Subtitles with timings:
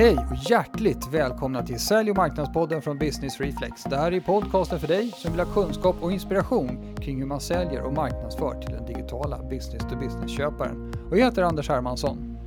[0.00, 3.82] Hej och hjärtligt välkomna till Sälj och marknadspodden från Business Reflex.
[3.84, 7.40] Det här är podcasten för dig som vill ha kunskap och inspiration kring hur man
[7.40, 10.94] säljer och marknadsför till den digitala business-to-business-köparen.
[11.10, 12.38] Och jag heter Anders Hermansson.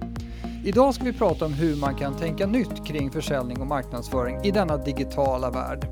[0.66, 4.52] Idag ska vi prata om hur man kan tänka nytt kring försäljning och marknadsföring i
[4.52, 5.88] denna digitala värld.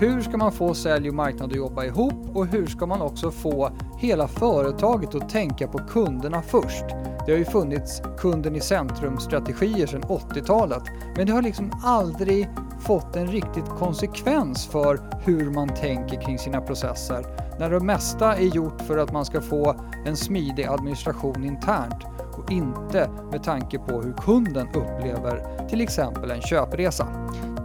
[0.00, 3.30] Hur ska man få sälj och marknad att jobba ihop och hur ska man också
[3.30, 6.84] få hela företaget att tänka på kunderna först?
[7.26, 10.82] Det har ju funnits kunden i centrum-strategier sedan 80-talet,
[11.16, 12.48] men det har liksom aldrig
[12.80, 17.26] fått en riktigt konsekvens för hur man tänker kring sina processer.
[17.58, 19.74] När det mesta är gjort för att man ska få
[20.06, 26.40] en smidig administration internt och inte med tanke på hur kunden upplever till exempel en
[26.40, 27.06] köpresa.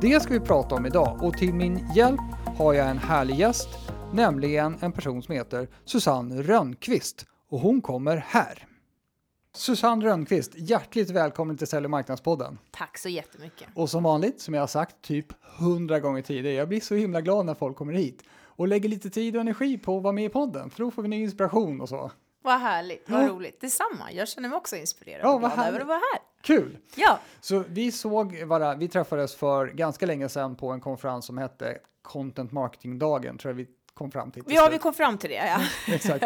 [0.04, 2.20] Det ska vi prata om idag och till min hjälp
[2.58, 3.70] har jag en härlig gäst,
[4.14, 8.68] nämligen en person som heter Susanne Rönnqvist och hon kommer här.
[9.56, 12.58] Susanne Rönnqvist, hjärtligt välkommen till Sälj och marknadspodden.
[12.72, 13.68] Tack så jättemycket.
[13.76, 15.28] Och som vanligt, som jag har sagt typ
[15.60, 19.10] hundra gånger tidigare, jag blir så himla glad när folk kommer hit och lägger lite
[19.10, 21.82] tid och energi på att vara med i podden, för då får vi ny inspiration
[21.82, 22.12] och så.
[22.44, 23.28] Vad härligt, vad ja.
[23.28, 23.62] roligt.
[23.62, 26.22] Detsamma, jag känner mig också inspirerad ja, och glad över att vara här.
[26.42, 26.78] Kul!
[26.96, 27.20] Ja.
[27.42, 31.78] Så vi såg varandra, vi träffades för ganska länge sedan på en konferens som hette
[32.02, 34.44] Content Marketing-dagen, tror jag vi kom fram till.
[34.44, 35.60] till ja, vi kom fram till det, ja.
[35.94, 36.26] Exakt.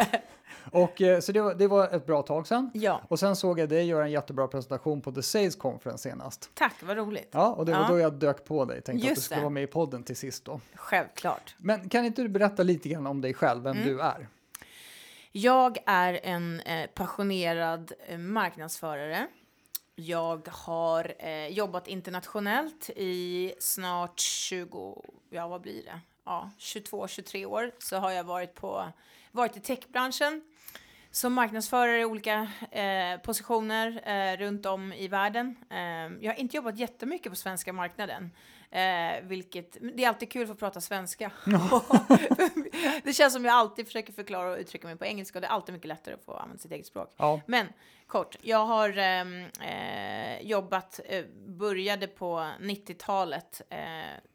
[0.72, 2.72] Och, eh, så det var, det var ett bra tag sedan.
[2.73, 3.02] Ja.
[3.08, 6.52] Och sen såg jag dig göra en jättebra presentation på The Sales Conference senast.
[6.54, 7.30] Tack, vad roligt.
[7.32, 7.88] Ja, och det var ja.
[7.88, 8.82] då jag dök på dig.
[8.82, 9.44] Tänkte Just att du skulle det.
[9.44, 10.60] vara med i podden till sist då.
[10.76, 11.56] Självklart.
[11.58, 13.88] Men kan inte du berätta lite grann om dig själv, vem mm.
[13.88, 14.28] du är?
[15.31, 19.28] Jag är en eh, passionerad eh, marknadsförare.
[19.95, 26.00] Jag har eh, jobbat internationellt i snart 20, ja vad blir det?
[26.25, 28.92] Ja, 22-23 år så har jag varit, på,
[29.31, 30.42] varit i techbranschen
[31.11, 35.55] som marknadsförare i olika eh, positioner eh, runt om i världen.
[35.70, 35.78] Eh,
[36.25, 38.31] jag har inte jobbat jättemycket på svenska marknaden.
[38.72, 41.32] Eh, vilket, det är alltid kul att få prata svenska.
[43.04, 45.52] det känns som jag alltid försöker förklara och uttrycka mig på engelska och det är
[45.52, 47.14] alltid mycket lättare att få använda sitt eget språk.
[47.17, 47.42] Ja.
[47.45, 47.67] Men
[48.08, 53.80] kort, jag har ehm, eh, jobbat, eh, började på 90-talet eh,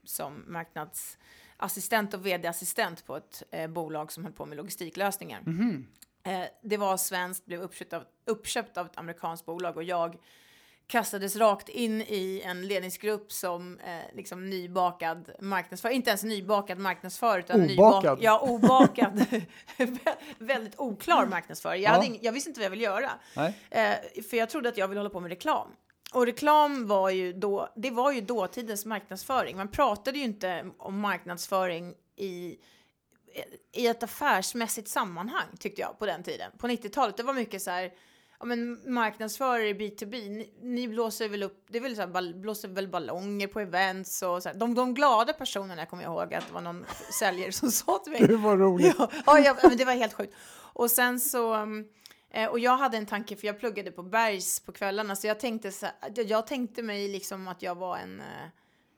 [0.05, 5.41] som marknadsassistent och vd-assistent på ett eh, bolag som höll på med logistiklösningar.
[5.41, 5.87] Mm
[6.25, 6.49] -hmm.
[6.63, 10.17] det var svenskt, blev uppköpt av, uppköpt av ett amerikanskt bolag och jag
[10.93, 17.39] kastades rakt in i en ledningsgrupp som eh, liksom nybakad marknadsförare, inte ens nybakad marknadsförare
[17.39, 18.03] utan obakad.
[18.03, 19.27] Nybak ja, obakad.
[20.39, 21.79] väldigt oklar marknadsförare.
[21.79, 22.05] Jag, ja.
[22.05, 23.11] ing, jag, visste inte vad jag ville göra.
[23.71, 25.69] Eh, för jag trodde att jag ville hålla på med reklam.
[26.15, 29.57] Och reklam var ju då, det var ju dåtidens marknadsföring.
[29.57, 32.57] Man pratade ju inte om marknadsföring i
[33.73, 36.51] i ett affärsmässigt sammanhang tyckte jag på den tiden.
[36.59, 37.93] På 90-talet, det var mycket så här
[38.43, 42.41] ja, men marknadsförare i B2B, ni, ni, blåser väl upp, det är väl så här,
[42.41, 44.57] blåser väl ballonger på events och så här.
[44.57, 46.85] De, de glada personerna kommer jag ihåg att det var någon
[47.19, 48.27] säljare som sa till mig.
[48.27, 48.95] Det var roligt.
[48.99, 50.35] Ja, ja, ja men det var helt sjukt.
[50.59, 51.55] Och sen så,
[52.31, 55.41] eh, och jag hade en tanke, för jag pluggade på Bergs på kvällarna, så jag
[55.41, 55.95] tänkte, så här,
[56.27, 58.27] jag tänkte mig liksom att jag var en eh,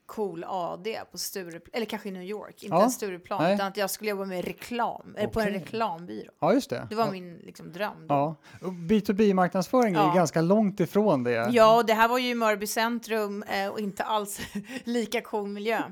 [0.07, 2.83] cool AD på Stureplan, eller kanske i New York, inte ja.
[2.83, 3.55] en Stureplan, Nej.
[3.55, 5.27] utan att jag skulle jobba med reklam, okay.
[5.27, 6.31] på en reklambyrå.
[6.41, 6.87] Ja, just det.
[6.91, 7.13] Det var ja.
[7.13, 8.07] min liksom, dröm.
[8.09, 8.15] Då.
[8.15, 8.37] Ja.
[8.61, 10.11] B2B-marknadsföring ja.
[10.11, 11.49] är ganska långt ifrån det.
[11.51, 14.41] Ja, och det här var ju i Mörby centrum eh, och inte alls
[14.85, 15.83] lika cool miljö.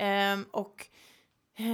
[0.00, 0.86] Um, och
[1.56, 1.64] eh,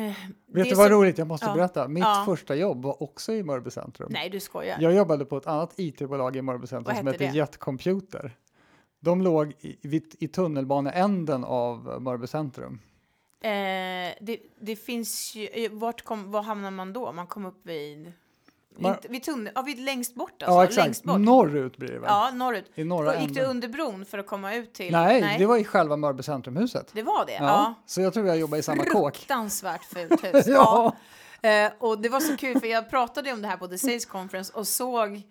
[0.46, 0.92] Vet du vad så...
[0.92, 1.54] roligt, jag måste ja.
[1.54, 1.88] berätta.
[1.88, 2.22] Mitt ja.
[2.26, 4.08] första jobb var också i Mörby centrum.
[4.12, 4.76] Nej, du skojar.
[4.80, 8.36] Jag jobbade på ett annat IT-bolag i Mörby centrum som hette Jetcomputer.
[9.04, 12.78] De låg i, i tunnelbaneänden av Mörby centrum.
[13.40, 17.12] Eh, det, det, finns ju, eh, vart kom, var hamnar man då?
[17.12, 18.12] Man kom upp vid...
[18.78, 20.54] Man, inte, vid, tunnel, ja, vid längst bort alltså?
[20.54, 20.84] Ja, exakt.
[20.84, 21.20] Längst bort.
[21.20, 22.08] Norrut blir det väl?
[22.08, 22.70] Ja, norrut.
[22.74, 24.92] I norra Gick du under bron för att komma ut till?
[24.92, 25.38] Nej, Nej.
[25.38, 26.90] det var i själva Mörby centrumhuset.
[26.92, 27.32] Det var det?
[27.32, 27.44] Ja.
[27.44, 27.74] ja.
[27.86, 29.16] Så jag tror jag jobbar i samma kåk.
[29.16, 30.32] Fruktansvärt fult hus.
[30.46, 30.94] ja.
[31.42, 31.48] ja.
[31.48, 34.06] Eh, och det var så kul för jag pratade om det här på The Sales
[34.06, 35.22] Conference och såg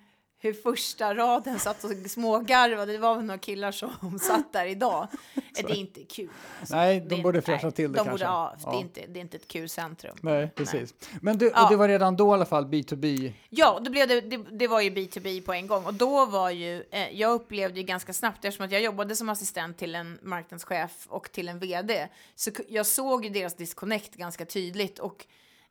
[0.43, 2.91] hur första raden satt och smågarvade.
[2.91, 5.07] Det var väl några killar som satt där idag.
[5.53, 6.29] det är inte kul.
[6.59, 6.75] Alltså.
[6.75, 8.11] Nej, de det, borde fräscha till det de kanske.
[8.11, 8.71] Borde, ja, ja.
[8.71, 10.15] Det, är inte, det är inte ett kul centrum.
[10.21, 10.93] Nej, precis.
[10.99, 11.19] Nej.
[11.21, 11.67] Men du, ja.
[11.69, 13.33] det var redan då i alla fall B2B?
[13.49, 15.85] Ja, då blev det, det, det, var ju B2B på en gång.
[15.85, 19.29] Och då var ju, eh, jag upplevde ju ganska snabbt, eftersom att jag jobbade som
[19.29, 24.45] assistent till en marknadschef och till en VD, så jag såg ju deras disconnect ganska
[24.45, 24.99] tydligt.
[24.99, 25.25] Och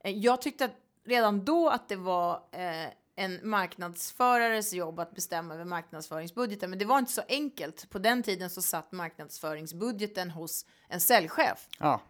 [0.05, 0.75] eh, jag tyckte att
[1.07, 2.91] redan då att det var eh,
[3.21, 6.71] en marknadsförares jobb att bestämma över marknadsföringsbudgeten.
[6.71, 7.91] Men det var inte så enkelt.
[7.91, 11.69] På den tiden så satt marknadsföringsbudgeten hos en säljchef.
[11.79, 12.01] Ja.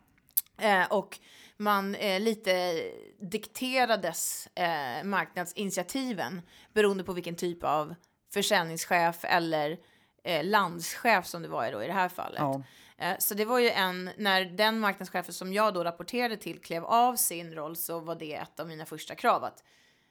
[0.58, 1.18] Eh, och
[1.56, 2.82] man eh, lite
[3.20, 6.42] dikterades eh, marknadsinitiativen
[6.72, 7.94] beroende på vilken typ av
[8.32, 9.78] försäljningschef eller
[10.24, 12.38] eh, landschef som det var då i det här fallet.
[12.40, 12.62] Ja.
[12.98, 16.84] Eh, Så det var ju en, när den marknadschefen som jag då rapporterade till klev
[16.84, 19.64] av sin roll så var det ett av mina första krav att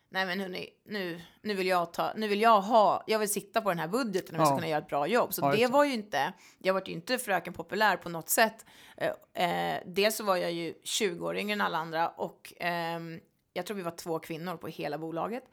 [0.10, 3.62] nej men hörni, nu, nu vill jag ta, nu vill jag ha, jag vill sitta
[3.62, 4.58] på den här budgeten om jag ska Ja.
[4.58, 5.34] kunna göra ett bra jobb.
[5.34, 8.66] Så Ja, det var ju inte, jag var ju inte fröken populär på något sätt.
[8.98, 13.20] Eh, eh, dels så var jag ju 20 år yngre än alla andra och ehm,
[13.54, 15.44] jag tror vi var två kvinnor på hela bolaget.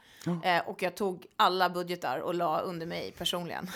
[0.44, 3.70] Eh, och jag tog alla budgetar och la under mig personligen.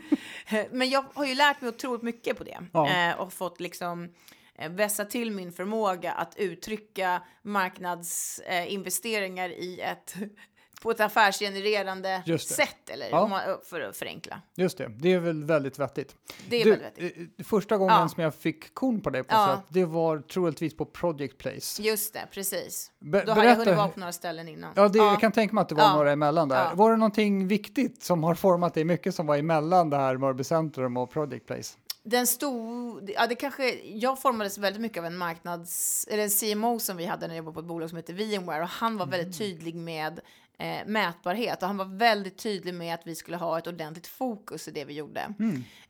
[0.70, 2.58] Men jag har ju lärt mig otroligt mycket på det.
[2.72, 2.88] Ja.
[2.88, 4.10] Eh, och fått liksom eh,
[4.68, 10.14] vässa till min förmåga att uttrycka marknadsinvesteringar i ett
[10.82, 13.26] på ett affärsgenererande sätt, eller Ja.
[13.26, 14.42] man, för att förenkla.
[14.56, 16.16] Just det, det är väl väldigt vettigt.
[16.48, 17.40] Det är du, väldigt vettigt.
[17.40, 18.08] eh, Första gången Ja.
[18.08, 19.56] som jag fick kon på dig på Ja.
[19.56, 21.82] sätt, det var troligtvis på Project Place.
[21.82, 22.92] Just det, precis.
[22.98, 24.72] Be- Då hade jag berätta- hunnit vara på några ställen innan.
[24.76, 25.94] Ja, det, jag kan tänka mig att det var Ja.
[25.96, 26.64] några emellan där.
[26.64, 26.70] Ja.
[26.74, 30.44] Var det någonting viktigt som har format dig mycket som var emellan det här Mörby
[30.44, 31.76] Centrum och Project Place?
[32.10, 36.78] Den stod, ja det kanske, jag formades väldigt mycket av en marknads, eller en CMO
[36.78, 39.06] som vi hade när jag jobbade på ett bolag som heter VMware och han var
[39.06, 40.20] väldigt tydlig med
[40.58, 44.68] eh, mätbarhet och han var väldigt tydlig med att vi skulle ha ett ordentligt fokus
[44.68, 45.34] i det vi gjorde.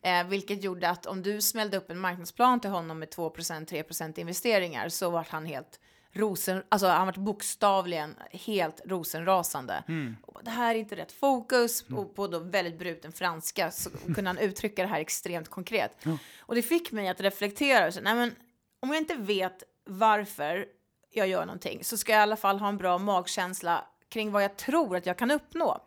[0.03, 4.19] Eh, vilket gjorde att om du smällde upp en marknadsplan till honom med 2% 3%
[4.21, 5.81] investeringar så var han helt
[6.13, 9.83] rosen, alltså han var bokstavligen helt rosenrasande.
[10.23, 13.91] Och bara, det här är inte rätt fokus och på då väldigt bruten franska så
[13.91, 16.07] kunde han uttrycka det här extremt konkret.
[16.41, 18.35] Och det fick mig att reflektera, så, nej men
[18.81, 20.67] om jag inte vet varför
[21.13, 24.45] jag gör någonting så ska jag i alla fall ha en bra magkänsla kring vad
[24.45, 25.85] jag tror att jag kan uppnå.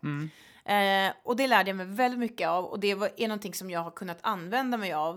[0.64, 3.70] Eh, och det lärde jag mig väldigt mycket av och det var, är någonting som
[3.70, 5.16] jag har kunnat använda mig av.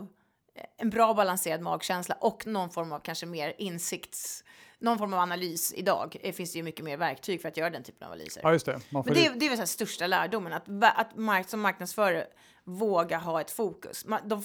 [0.56, 4.44] Eh, En bra balanserad magkänsla och någon form av kanske mer insikts,
[4.80, 6.18] någon form av analys idag.
[6.24, 8.42] Det finns ju mycket mer verktyg för att göra den typen av analyser.
[8.44, 8.80] Ja, just det.
[8.90, 10.66] Men det, är- det är väl så här största lärdomen, att,
[10.98, 12.28] att mark, som marknadsförare
[12.64, 14.06] våga ha ett fokus.
[14.26, 14.44] De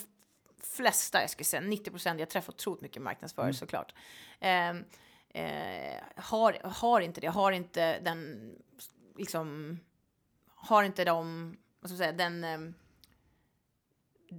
[0.63, 3.55] flesta, jag skulle säga 90 procent, jag träffar otroligt mycket marknadsförare Mm.
[3.55, 3.95] såklart,
[4.41, 4.85] ehm,
[5.29, 8.53] eh, har, har inte det, har inte den,
[9.19, 9.79] liksom,
[10.55, 12.75] har inte de, vad ska man säga, den, ehm,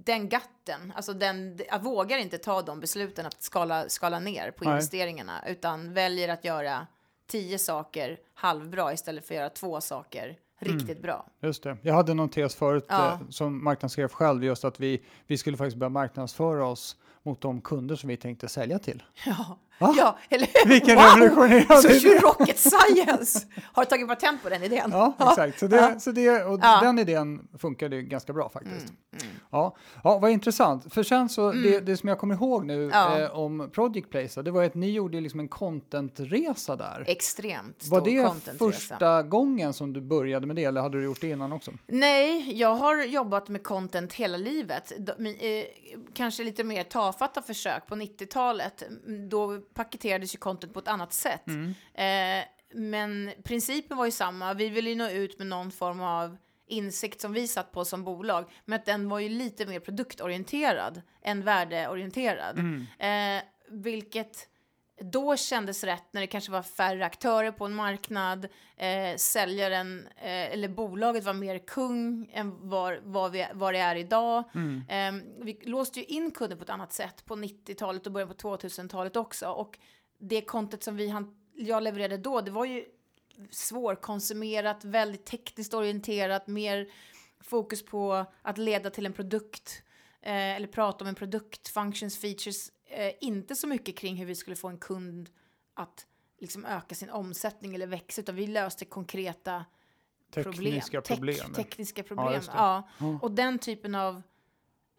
[0.04, 4.64] den gatten, alltså den, jag vågar inte ta de besluten att skala, skala ner på
[4.64, 4.72] Nej.
[4.72, 6.86] investeringarna, utan väljer att göra
[7.26, 11.26] tio saker halvbra istället för att göra två saker riktigt bra.
[11.40, 11.76] Just det.
[11.82, 13.12] Jag hade någon tes förut Ja.
[13.12, 17.60] eh, som marknadschef själv, just att vi, vi skulle faktiskt börja marknadsföra oss mot de
[17.60, 19.02] kunder som vi tänkte sälja till.
[19.26, 19.94] Ja, Va?
[19.96, 20.68] ja eller hur?
[20.68, 21.04] Vilken wow!
[21.04, 22.18] revolutionerande Så idé!
[22.18, 23.46] rocket science!
[23.72, 24.88] Har du tagit patent på den idén?
[24.92, 25.58] Ja, exakt.
[25.58, 26.00] Så, det, Ja.
[26.00, 26.80] så det, och Ja.
[26.82, 28.86] den idén funkade ganska bra faktiskt.
[29.22, 30.94] Mm, Ja, ja, vad intressant.
[30.94, 33.18] För sen så, det, det som jag kommer ihåg nu Ja.
[33.20, 37.04] eh, om Project Place, det var att ni gjorde liksom en contentresa där.
[37.06, 38.58] Extremt stor Var det contentresa.
[38.72, 41.72] första gången som du började med det eller hade du gjort det innan också?
[41.86, 44.92] Nej, jag har jobbat med content hela livet.
[44.98, 45.64] D- min- eh,
[46.14, 48.82] kanske lite mer tafatta försök på 90-talet.
[49.06, 51.46] Mm, Då paketerades ju content på ett annat sätt.
[51.94, 52.44] Eh,
[52.74, 54.54] men principen var ju samma.
[54.54, 58.04] Vi ville ju nå ut med någon form av insikt som vi satt på som
[58.04, 58.44] bolag.
[58.64, 62.58] Men att den var ju lite mer produktorienterad än värdeorienterad.
[62.98, 64.48] Eh, vilket
[65.00, 68.48] då kändes rätt när det kanske var färre aktörer på en marknad.
[68.76, 74.44] Eh, säljaren eh, eller bolaget var mer kung än vad, vi, det är idag.
[74.88, 78.34] Eh, vi låste ju in kunder på ett annat sätt på 90-talet och början på
[78.34, 79.48] 2000-talet också.
[79.48, 79.78] Och
[80.18, 82.84] det content som vi han, jag levererade då, det var ju
[83.50, 86.88] svårkonsumerat, väldigt tekniskt orienterat, mer
[87.40, 89.82] fokus på att leda till en produkt
[90.22, 94.34] eh, eller prata om en produkt, functions, features, eh, inte så mycket kring hur vi
[94.34, 95.30] skulle få en kund
[95.74, 96.06] att
[96.38, 99.64] liksom öka sin omsättning eller växa, utan vi löste konkreta
[100.30, 101.52] Tekniska Tek- problem.
[101.54, 102.42] tekniska Ja, problem.
[102.46, 103.18] Ja, Ja.
[103.22, 104.22] Och den typen av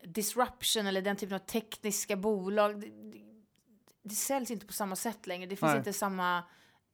[0.04, 3.22] disruption eller den typen av tekniska bolag, det, det,
[4.04, 5.46] det säljs inte på samma sätt längre.
[5.46, 5.78] Det finns Nej.
[5.78, 6.44] inte samma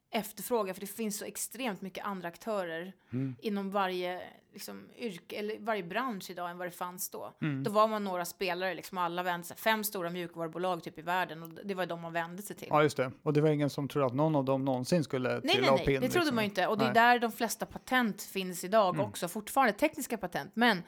[0.10, 3.36] efterfrågan för det finns så extremt mycket andra aktörer Mm.
[3.42, 4.22] inom varje
[4.54, 7.34] liksom, yrke eller varje bransch idag än vad det fanns då.
[7.42, 7.64] Mm.
[7.64, 11.44] Då var man några spelare, liksom alla vände sig, fem stora mjukvarubolag typ i världen
[11.44, 12.68] och det var de man vände sig till.
[12.72, 13.12] Ja, just det.
[13.24, 15.76] Och det var ingen som trodde att någon av dem någonsin skulle Nej, trilla nej,
[15.78, 16.02] nej, pinn.
[16.02, 16.36] det trodde liksom.
[16.36, 16.68] man ju inte.
[16.68, 16.94] Och det är Nej.
[16.94, 19.06] där de flesta patent finns idag Mm.
[19.08, 20.52] också, fortfarande tekniska patent.
[20.54, 20.84] Men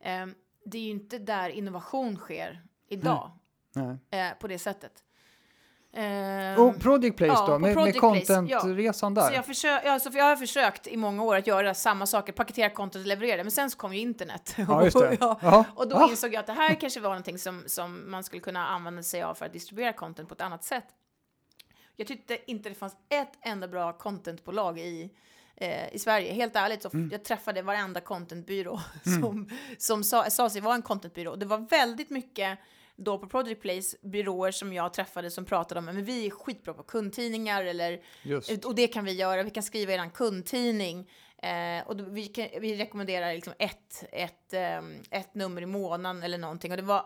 [0.00, 3.30] ehm, det är ju inte där innovation sker idag
[3.74, 3.96] Nej.
[4.10, 4.92] eh, på det sättet.
[5.98, 8.00] Ehm, Och Project Place ja, då, med, med Place, ja.
[8.00, 9.22] contentresan där?
[9.28, 12.32] så jag, försö- ja, så jag har försökt i många år att göra samma saker,
[12.32, 14.54] paketera content och leverera det, men sen så kom ju internet.
[14.68, 15.16] Ja, just det.
[15.20, 15.64] Ja, Jaha.
[15.74, 16.10] och då Ah.
[16.10, 19.22] insåg jag att det här kanske var någonting som, som man skulle kunna använda sig
[19.22, 20.84] av för att distribuera content på ett annat sätt.
[21.96, 25.10] Jag tyckte inte det fanns ett enda bra contentbolag i,
[25.56, 26.32] eh, i Sverige.
[26.32, 27.08] Helt ärligt, så Mm.
[27.12, 28.80] jag träffade varenda contentbyrå
[29.20, 29.48] som,
[29.78, 31.36] som sa, sa sig vara en contentbyrå.
[31.36, 32.58] Det var väldigt mycket
[32.96, 36.74] då på Project Place byråer som jag träffade som pratade om men vi är skitbra
[36.74, 38.64] på kundtidningar eller Just.
[38.64, 39.42] och det kan vi göra.
[39.42, 41.10] Vi kan skriva i en kundtidning.
[41.42, 46.22] Eh, och då, vi, kan, vi rekommenderar liksom ett, ett, ehm, ett nummer i månaden
[46.22, 46.70] eller någonting.
[46.70, 47.04] Och det var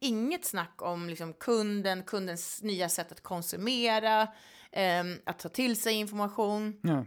[0.00, 4.28] inget snack om liksom kunden, kundens nya sätt att konsumera,
[4.72, 6.80] ehm, att ta till sig information.
[6.82, 7.04] Ja.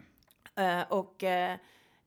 [0.63, 1.57] Eh, och eh,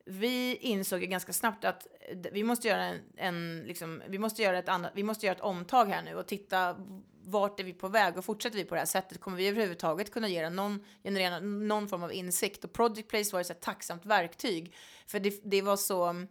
[0.09, 1.87] vi insåg ganska snabbt att
[2.31, 5.41] vi måste göra en, en liksom, vi måste göra ett annat, vi måste göra ett
[5.41, 6.75] omtag här nu och titta
[7.23, 10.11] vart är vi på väg och fortsätter vi på det här sättet kommer vi överhuvudtaget
[10.11, 12.63] kunna ge någon, generera någon form av insikt?
[12.63, 14.75] Och Project Place var ju så ett tacksamt verktyg
[15.07, 16.25] för det, det var så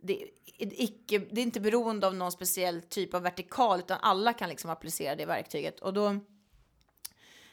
[0.00, 0.22] det,
[0.58, 4.48] är icke, det är inte beroende av någon speciell typ av vertikal utan alla kan
[4.48, 5.80] liksom applicera det verktyget.
[5.80, 6.20] Och då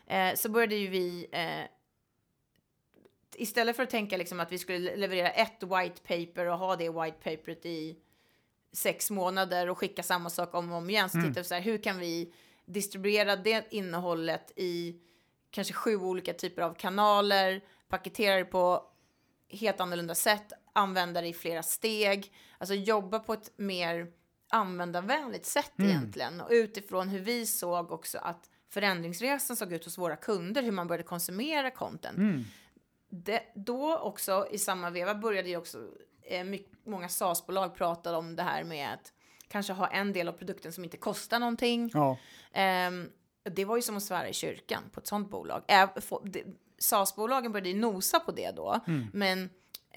[0.07, 1.76] eh, så började ju vi eh,
[3.37, 6.89] istället för att tänka liksom att vi skulle leverera ett white paper och ha det
[6.89, 7.97] white paperet i
[8.71, 11.61] sex månader och skicka samma sak om och om igen så tittar vi så här,
[11.61, 12.33] hur kan vi
[12.65, 15.01] distribuera det innehållet i
[15.49, 18.83] kanske sju olika typer av kanaler, paketera det på
[19.49, 24.07] helt annorlunda sätt, använda det i flera steg, alltså jobba på ett mer
[24.49, 26.41] användarvänligt sätt egentligen.
[26.41, 30.87] Och utifrån hur vi såg också att förändringsresan såg ut hos våra kunder, hur man
[30.87, 32.17] började konsumera content
[33.09, 35.77] det, då också i samma veva började ju också
[36.21, 39.13] eh, mycket, många SaaS-bolag prata om det här med att
[39.47, 41.91] kanske ha en del av produkten som inte kostar någonting.
[41.93, 42.17] Ja.
[42.53, 43.09] Ehm,
[43.43, 45.63] det var ju som att svära i kyrkan på ett sånt bolag.
[46.79, 48.79] SaaS-bolagen började ju nosa på det då,
[49.13, 49.49] men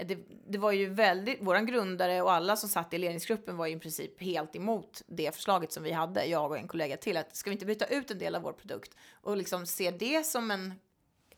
[0.04, 3.76] det, det var ju väldigt, våran grundare och alla som satt i ledningsgruppen var ju
[3.76, 7.36] i princip helt emot det förslaget som vi hade, jag och en kollega till, att
[7.36, 10.50] ska vi inte bryta ut en del av vår produkt och liksom se det som
[10.50, 10.74] en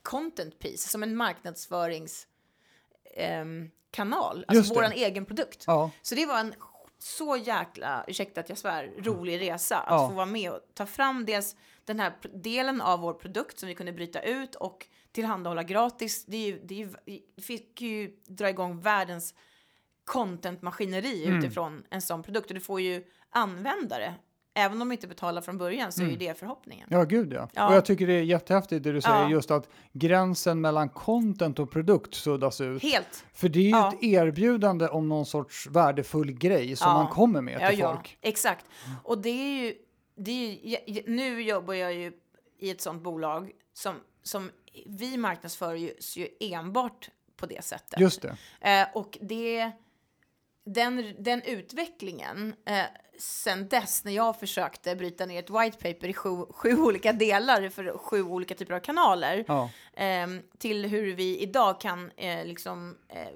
[0.02, 2.26] content piece, som en marknadsförings
[3.16, 5.64] ehm, Just alltså våran egen produkt.
[5.66, 5.90] Ja.
[6.02, 6.54] Så det var en
[6.98, 10.08] så jäkla, ursäkta att jag svär, rolig resa att Ja.
[10.08, 13.74] få vara med och ta fram dels den här delen av vår produkt som vi
[13.74, 16.24] kunde bryta ut och tillhandahålla gratis.
[16.24, 19.34] Det, är ju, det är ju, fick ju dra igång världens
[20.04, 21.38] contentmaskineri Mm.
[21.38, 24.14] utifrån en sån produkt och du får ju användare.
[24.54, 26.88] Även om de inte betalar från början så är ju det förhoppningen.
[26.90, 27.48] Ja, gud ja.
[27.52, 27.68] Ja.
[27.68, 29.30] Och jag tycker det är jättehäftigt det du säger, Ja.
[29.30, 32.82] just att gränsen mellan content och produkt suddas ut.
[32.82, 33.24] Helt.
[33.34, 33.88] För det är ju Ja.
[33.92, 38.18] ett erbjudande om någon sorts värdefull grej som man kommer med till ja, folk.
[38.20, 38.66] Exakt.
[39.04, 39.74] Och det är ju,
[40.16, 42.12] det är ju, nu jobbar jag ju
[42.58, 44.50] i ett sånt bolag som, som
[44.86, 48.00] vi marknadsför ju, ju enbart på det sättet.
[48.00, 48.36] Just det.
[48.60, 49.70] Eh, och det,
[50.64, 52.84] den, den utvecklingen, eh,
[53.18, 57.68] sen dess när jag försökte bryta ner ett white paper i sju, sju olika delar
[57.68, 59.70] för sju olika typer av kanaler, Ja.
[59.94, 63.28] ehm, till hur vi idag kan eh, liksom eh,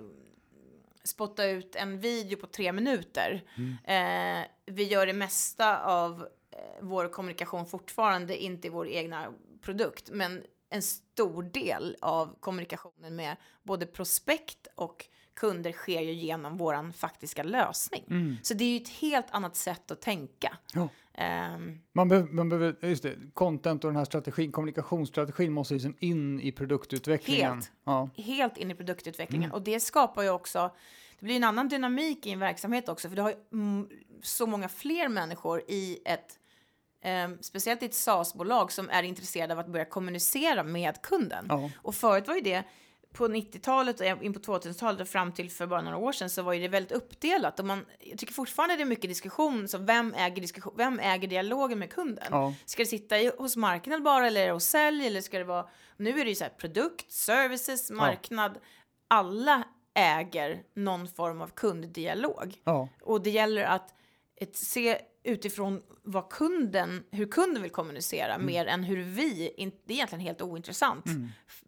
[1.05, 3.45] spotta ut en video på tre minuter.
[3.85, 10.11] Eh, vi gör det mesta av eh, vår kommunikation fortfarande inte i vår egna produkt,
[10.13, 15.05] men en stor del av kommunikationen med både prospekt och
[15.37, 18.05] kunder sker ju genom våran faktiska lösning.
[18.43, 20.57] Så det är ju ett helt annat sätt att tänka.
[20.75, 20.89] Ja.
[21.15, 25.97] Ehm, Man, behöver, man behöver, just det, content och den här strategin, kommunikationsstrategin måste liksom
[25.99, 27.53] in i produktutvecklingen.
[27.53, 27.73] Helt.
[27.85, 28.11] Ja.
[28.17, 29.53] helt in i produktutvecklingen.
[29.53, 30.71] Och det skapar ju också,
[31.19, 33.89] det blir en annan dynamik i en verksamhet också, för du har ju mm,
[34.23, 36.39] så många fler människor i ett,
[37.03, 41.47] ehm, speciellt i ett SaaS-bolag som är intresserade av att börja kommunicera med kunden.
[41.49, 41.71] Ja.
[41.83, 42.65] Och förut var ju det,
[43.17, 46.43] på 90-talet och in på 2000-talet och fram till för bara några år sedan så
[46.43, 47.61] var ju det väldigt uppdelat.
[47.61, 51.29] Och man, jag tycker fortfarande det är mycket diskussion, så vem äger, diskussion, vem äger
[51.29, 52.25] dialogen med kunden?
[52.31, 52.55] Ja.
[52.67, 55.45] Ska det sitta i, hos marknad bara eller är det hos sälj eller ska det
[55.45, 55.69] vara...
[55.97, 58.59] Nu är det ju så här produkt, services, marknad.
[59.09, 59.63] Alla
[59.95, 62.55] äger någon form av kunddialog.
[62.65, 62.89] Ja.
[63.03, 63.95] Och det gäller att
[64.41, 68.47] ett, se utifrån vad kunden, hur kunden vill kommunicera Mm.
[68.47, 69.53] mer än hur vi,
[69.87, 71.05] det är egentligen helt ointressant
[71.49, 71.63] f-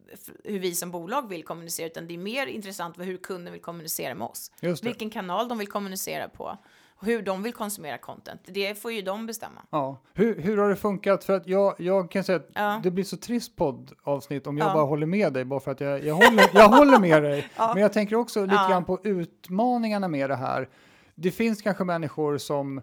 [0.44, 3.62] hur vi som bolag vill kommunicera utan det är mer intressant vad hur kunden vill
[3.62, 4.52] kommunicera med oss.
[4.82, 6.58] Vilken kanal de vill kommunicera på
[7.00, 8.40] hur de vill konsumera content.
[8.44, 9.62] Det får ju de bestämma.
[9.70, 10.00] Ja.
[10.14, 11.24] Hur, hur har det funkat?
[11.24, 12.80] För att jag, jag kan säga att Ja.
[12.82, 14.74] det blir så trist poddavsnitt om jag Ja.
[14.74, 17.48] bara håller med dig, bara för att jag, jag, håller, jag håller med dig.
[17.58, 18.68] Men jag tänker också lite Ja.
[18.68, 20.68] grann på utmaningarna med det här.
[21.14, 22.80] Det finns kanske människor som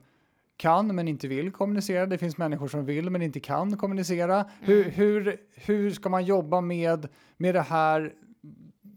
[0.58, 2.06] kan men inte vill kommunicera.
[2.06, 4.46] Det finns människor som vill men inte kan kommunicera.
[4.62, 4.92] Hur, Mm.
[4.92, 7.08] hur, hur ska man jobba med,
[7.38, 8.14] med det här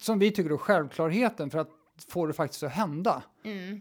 [0.00, 1.70] som vi tycker är självklarheten för att
[2.08, 3.22] få det faktiskt att hända?
[3.44, 3.80] Mm.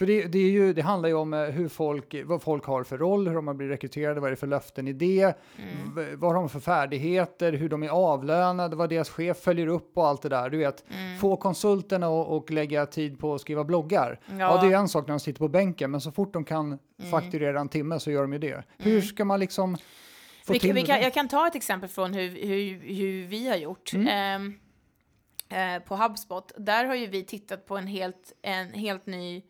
[0.00, 2.84] För det, det, är ju, det handlar ju om eh, hur folk, vad folk har
[2.84, 5.94] för roll, hur de har blivit rekryterade, vad är det för löften i det, Mm.
[5.96, 9.98] v- vad har de för färdigheter, hur de är avlönade, vad deras chef följer upp
[9.98, 10.50] och allt det där.
[10.50, 11.18] Du vet, Mm.
[11.18, 14.20] få konsulterna och, och lägga tid på att skriva bloggar.
[14.26, 14.34] Ja.
[14.38, 14.62] Ja.
[14.62, 17.10] det är en sak när de sitter på bänken, men så fort de kan Mm.
[17.10, 18.62] fakturera en timme så gör de ju det.
[18.78, 19.76] Hur ska man liksom
[20.46, 23.48] få Vi, till vi kan, jag kan ta ett exempel från hur, hur, hur vi
[23.48, 23.92] har gjort.
[23.94, 24.06] Mm.
[24.08, 24.54] Ehm,
[25.76, 29.42] eh, på HubSpot, där har ju vi tittat på en helt, en helt ny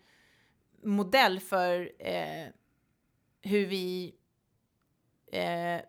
[0.85, 2.47] modell för eh,
[3.43, 4.15] hur vi
[5.33, 5.85] eh,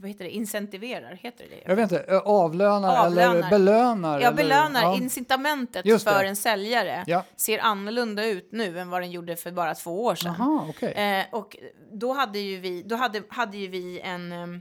[0.00, 1.62] vad heter det, incentiverar, heter det det?
[1.66, 3.50] Jag vet inte, ö, avlönar, eller Avlönar.
[3.50, 4.20] belönar?
[4.20, 4.82] Ja, eller, belönar.
[4.82, 4.96] ja.
[4.96, 7.24] Incitamentet för en säljare Ja.
[7.36, 10.34] ser annorlunda ut nu än vad den gjorde för bara två år sedan.
[10.38, 10.92] Jaha, okej.
[10.92, 11.56] Eh, och
[11.92, 14.60] då hade ju vi, då hade, hade ju vi en, em,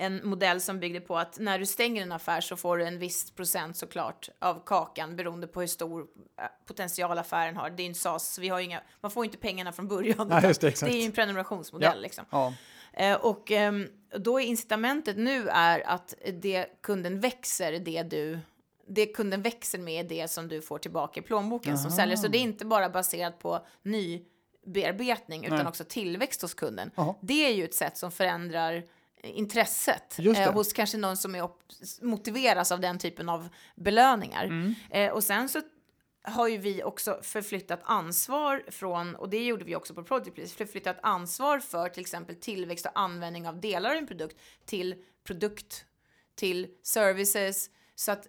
[0.00, 2.98] en modell som byggde på att när du stänger en affär så får du en
[2.98, 7.70] viss procent såklart av kakan beroende på hur stor eh, potential affären har.
[7.70, 10.28] Det är en SAS, vi har inga, man får ju inte pengarna från början.
[10.28, 12.02] Nej, det, det är ju en prenumerationsmodell Ja.
[12.02, 12.24] liksom.
[12.30, 12.54] Ja.
[12.92, 13.88] Eh, och ehm,
[14.18, 18.38] då är incitamentet nu är att det kunden växer det du
[18.90, 21.96] det kunden växer med är det som du får tillbaka i plånboken som Aha.
[21.96, 22.18] säljare.
[22.18, 24.22] Så det är inte bara baserat på ny
[24.66, 25.66] bearbetning utan Nej.
[25.66, 26.90] också tillväxt hos kunden.
[26.94, 27.14] Jaha.
[27.20, 28.84] Det är ju ett sätt som förändrar
[29.22, 31.50] intresset eh, hos kanske någon som är
[32.02, 34.44] motiveras av den typen av belöningar.
[34.44, 34.74] Mm.
[34.90, 35.60] Eh, och sen så
[36.22, 40.54] har ju vi också förflyttat ansvar från, och det gjorde vi också på Project Please,
[40.54, 44.94] förflyttat ansvar för till exempel tillväxt och användning av delar av en produkt till
[45.24, 45.84] produkt,
[46.34, 48.26] till services, så att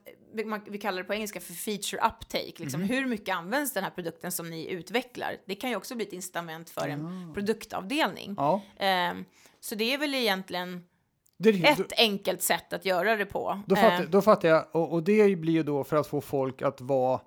[0.68, 2.54] vi, kallar det på engelska för feature uptake.
[2.56, 2.82] Liksom.
[2.82, 5.38] Hur mycket används den här produkten som ni utvecklar?
[5.46, 8.34] Det kan ju också bli ett incitament för en produktavdelning.
[8.38, 8.62] Ja.
[8.78, 9.26] Ehm,
[9.60, 10.84] så det är väl egentligen
[11.38, 13.62] Det, då, ett enkelt sätt att göra det på.
[13.68, 16.22] då, fattar, Ehm, då fattar jag, och, och det blir ju då för att få
[16.22, 17.22] folk att vara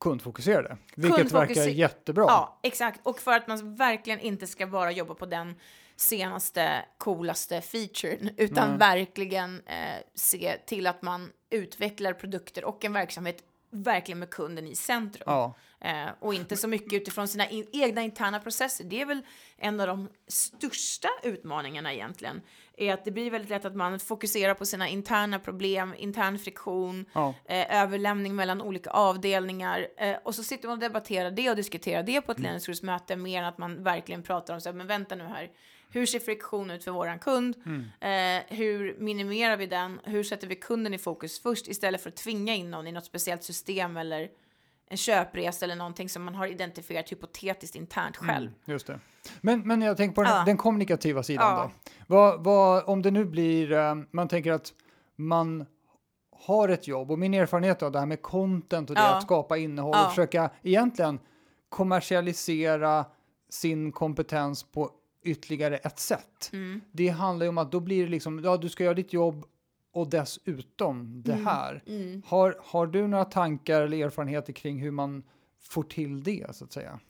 [0.00, 2.24] kundfokuserade, vilket verkar Kundfokuser- jättebra.
[2.28, 3.00] Ja, exakt.
[3.02, 5.54] Och för att man verkligen inte ska bara jobba på den
[5.96, 8.78] senaste, coolaste featuren, utan Nej.
[8.78, 9.76] verkligen eh,
[10.14, 13.36] se till att man utvecklar produkter och en verksamhet
[13.70, 15.22] verkligen med kunden i centrum.
[15.26, 15.54] Ja.
[15.84, 18.84] Eh, och inte så mycket utifrån sina in, egna interna processer.
[18.84, 19.22] Det är väl
[19.58, 22.40] en av de största utmaningarna egentligen.
[22.76, 27.04] Är att det blir väldigt lätt att man fokuserar på sina interna problem, intern friktion,
[27.12, 27.34] Ja.
[27.44, 29.86] eh, överlämning mellan olika avdelningar.
[29.96, 33.38] Eh, och så sitter man och debatterar det och diskuterar det på ett ledningsgruppsmöte mer
[33.38, 35.50] än att man verkligen pratar om så här, men vänta nu här.
[35.90, 37.56] Hur ser friktion ut för våran kund?
[38.00, 40.00] Eh, hur minimerar vi den?
[40.04, 43.04] Hur sätter vi kunden i fokus först istället för att tvinga in någon i något
[43.04, 44.28] speciellt system eller
[44.92, 48.50] en köpresa eller någonting som man har identifierat hypotetiskt internt själv.
[48.64, 49.00] Just det.
[49.40, 50.42] Men, men jag tänker på den, Ja.
[50.44, 51.70] den kommunikativa sidan Ja.
[51.84, 51.90] då.
[52.06, 54.72] Vad, vad, om det nu blir, eh, man tänker att
[55.16, 55.66] man
[56.46, 59.14] har ett jobb och min erfarenhet av det här med content och det, Ja.
[59.16, 61.18] att skapa innehåll och försöka egentligen
[61.68, 63.04] kommersialisera
[63.50, 64.90] sin kompetens på
[65.24, 66.50] ytterligare ett sätt.
[66.52, 66.80] Mm.
[66.92, 69.44] Det handlar ju om att då blir det liksom, ja du ska göra ditt jobb
[69.92, 71.82] och dessutom det här.
[71.86, 72.22] Mm.
[72.26, 75.22] Har, har du några tankar eller erfarenheter kring hur man
[75.60, 77.00] får till det så att säga?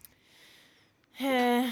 [1.19, 1.71] Eh,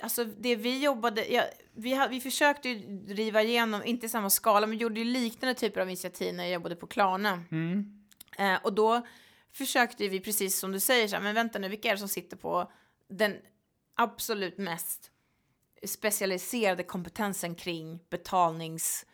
[0.00, 1.42] alltså det vi jobbade, ja,
[1.74, 5.54] vi, ha, vi försökte ju driva igenom, inte i samma skala, men gjorde ju liknande
[5.54, 7.44] typer av initiativ när jag jobbade på Klarna.
[7.50, 8.02] Mm.
[8.38, 9.06] Eh, och då
[9.52, 12.08] försökte vi, precis som du säger, så här, men vänta nu, vilka är det som
[12.08, 12.72] sitter på
[13.08, 13.36] den
[13.94, 15.10] absolut mest
[15.86, 19.06] specialiserade kompetensen kring betalnings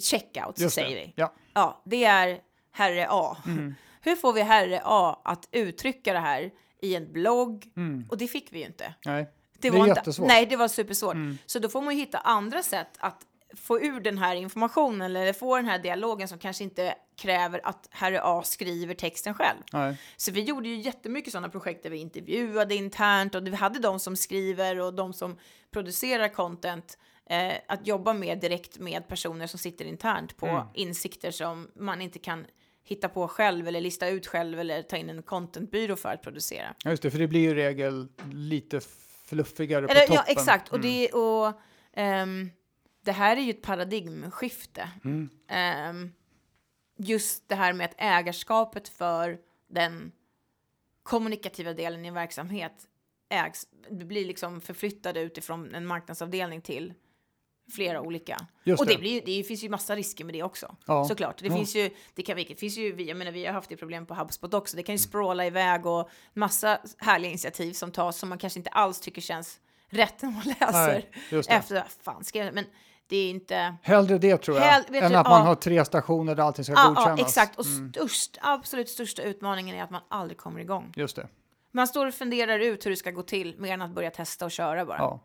[0.00, 1.12] checkouts, säger vi.
[1.16, 1.32] Ja.
[1.54, 2.40] Ja, det är
[2.72, 3.36] herre A.
[3.46, 3.74] Mm.
[4.00, 6.50] Hur får vi herre A att uttrycka det här
[6.80, 7.72] i en blogg?
[7.76, 8.06] Mm.
[8.10, 8.94] Och det fick vi ju inte.
[9.06, 9.22] Nej.
[9.58, 10.28] Det, Det var inte, jättesvårt.
[10.28, 11.14] Nej, det var supersvårt.
[11.14, 11.38] Mm.
[11.46, 13.26] Så då får man ju hitta andra sätt att
[13.56, 17.88] få ur den här informationen eller få den här dialogen som kanske inte kräver att
[17.90, 19.58] herre A skriver texten själv.
[19.72, 19.96] Nej.
[20.16, 24.00] Så vi gjorde ju jättemycket sådana projekt där vi intervjuade internt och vi hade de
[24.00, 25.38] som skriver och de som
[25.70, 30.66] producerar content eh, att jobba med direkt med personer som sitter internt på Mm.
[30.74, 32.46] insikter som man inte kan
[32.84, 36.74] hitta på själv eller lista ut själv eller ta in en contentbyrå för att producera.
[36.84, 38.80] Ja, just det, för det blir ju i regel lite
[39.26, 40.22] fluffigare på Eller, toppen.
[40.26, 40.68] ja, exakt.
[40.68, 40.90] Och, Mm.
[40.90, 41.60] det, och
[41.92, 42.50] ehm,
[43.04, 44.88] det här är ju ett paradigmskifte.
[45.04, 45.28] Mm.
[45.48, 46.12] Ehm,
[46.96, 50.12] just det här med att ägarskapet för den
[51.02, 52.72] kommunikativa delen i en verksamhet
[53.28, 56.94] ägs, det blir liksom förflyttade utifrån en marknadsavdelning till
[57.72, 58.46] flera olika.
[58.64, 58.98] Just och det, det.
[58.98, 60.76] blir, det finns ju massa risker med det också.
[60.86, 61.04] Ja.
[61.04, 61.38] Såklart.
[61.38, 61.56] Det Ja.
[61.56, 64.06] finns ju, det kan, vilket finns ju, vi- jag menar vi har haft det problem
[64.06, 64.76] på HubSpot också.
[64.76, 65.08] Det kan ju Mm.
[65.08, 69.60] språla iväg och massa härliga initiativ som tas som man kanske inte alls tycker känns
[69.88, 72.64] rätt när man läser Nej, efter, fan ska jag, men
[73.12, 73.76] Det är inte...
[73.82, 75.46] Hellre det tror jag, Hell- än du, att man ja.
[75.46, 77.18] har tre stationer där allting ska Ja, godkännas.
[77.20, 77.58] ja, exakt.
[77.58, 80.92] Och Mm, störst, absolut största utmaningen är att man aldrig kommer igång.
[80.96, 81.28] just det.
[81.72, 84.44] Man står och funderar ut hur det ska gå till mer än att börja testa
[84.44, 84.98] och köra bara.
[84.98, 85.20] Ja.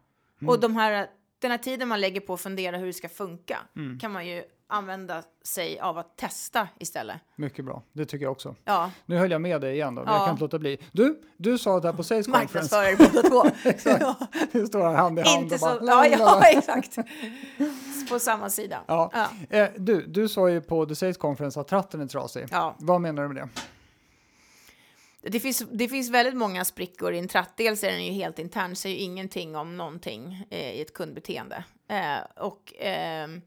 [0.47, 1.07] Och de här,
[1.39, 3.99] den här tiden man lägger på att fundera hur det ska funka Mm.
[3.99, 7.17] kan man ju använda sig av att testa istället.
[7.35, 8.55] Mycket bra, det tycker jag också.
[8.65, 10.25] Ja, Nu höll jag med dig igen då, men jag Ja.
[10.25, 10.77] kan inte låta bli.
[10.91, 12.75] Du, du sa det här på Sales Conference.
[12.75, 13.51] marknadsförare båda två.
[13.69, 14.05] Exakt.
[14.51, 15.79] Vi står här hand i hand Inte och så, bara...
[15.85, 16.49] ja, ja, lalala.
[16.49, 16.97] exakt.
[18.09, 18.81] På samma sida.
[18.87, 19.11] Ja.
[19.13, 19.57] Ja.
[19.57, 22.47] Eh, du, du sa ju på The Sales Conference att tratten är trasig.
[22.51, 22.75] Ja.
[22.79, 23.49] Vad menar du med det?
[25.29, 27.53] Det finns, det finns väldigt många sprickor i en tratt.
[27.57, 31.63] Dels är den ju helt intern, säger ju ingenting om någonting eh, i ett kundbeteende.
[31.89, 33.41] Eh, och ehm,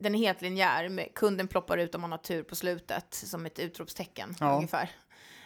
[0.00, 0.88] den är helt linjär.
[0.88, 4.54] Med, kunden ploppar ut om man har tur på slutet, som ett utropstecken Ja.
[4.56, 4.90] ungefär.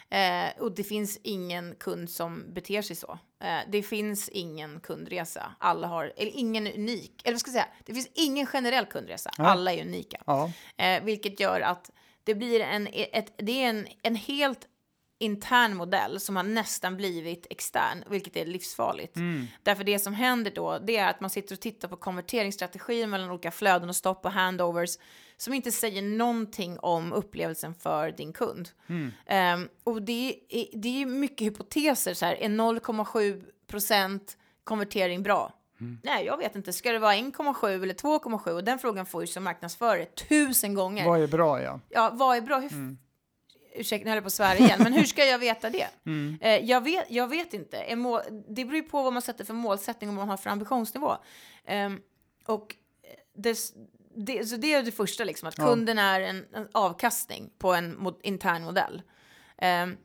[0.09, 3.19] Eh, och det finns ingen kund som beter sig så.
[3.43, 5.55] Eh, det finns ingen kundresa.
[5.59, 9.31] Alla har, eller ingen unik, eller vad ska jag säga, det finns ingen generell kundresa.
[9.37, 9.43] Ja.
[9.45, 10.21] Alla är unika.
[10.25, 11.91] Ja, Eh, vilket gör att
[12.23, 14.67] det blir en, ett, det är en, en helt
[15.17, 19.15] intern modell som har nästan blivit extern, vilket är livsfarligt.
[19.15, 19.47] Mm.
[19.63, 23.29] Därför det som händer då, det är att man sitter och tittar på konverteringsstrategier mellan
[23.29, 24.97] olika flöden och stopp och handovers
[25.37, 28.69] som inte säger någonting om upplevelsen för din kund.
[28.87, 29.11] Mm.
[29.25, 35.53] Ehm, och det är, det är mycket hypoteser, så här, är 0,7 procent konvertering bra?
[35.79, 35.99] Mm.
[36.03, 36.73] Nej, jag vet inte.
[36.73, 38.49] Ska det vara 1,7 eller 2,7?
[38.51, 41.05] Och den frågan får ju som marknadsförare tusen gånger.
[41.05, 41.79] vad är bra ja.
[41.89, 42.59] Ja, vad är bra?
[42.59, 42.97] Hur, Mm.
[43.75, 45.87] Ursäkta, nu höll jag på att svära igen, men hur ska jag veta det?
[46.05, 46.37] Mm.
[46.41, 47.95] Eh, jag, vet, jag vet inte.
[47.95, 50.49] Mål, det beror ju på vad man sätter för målsättning och vad man har för
[50.49, 51.15] ambitionsnivå.
[51.65, 52.01] Ehm,
[52.45, 52.75] och
[53.35, 53.57] det,
[54.15, 55.65] det, så det är det första, liksom, att Ja.
[55.65, 59.01] kunden är en, en avkastning på en mo, intern modell.
[59.57, 59.97] Ehm,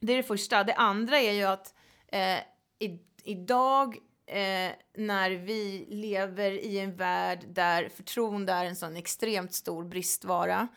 [0.00, 0.64] det är det första.
[0.64, 1.74] Det andra är ju att
[2.12, 2.38] eh,
[2.78, 9.54] i, idag eh, när vi lever i en värld där förtroende är en sån extremt
[9.54, 10.68] stor bristvara.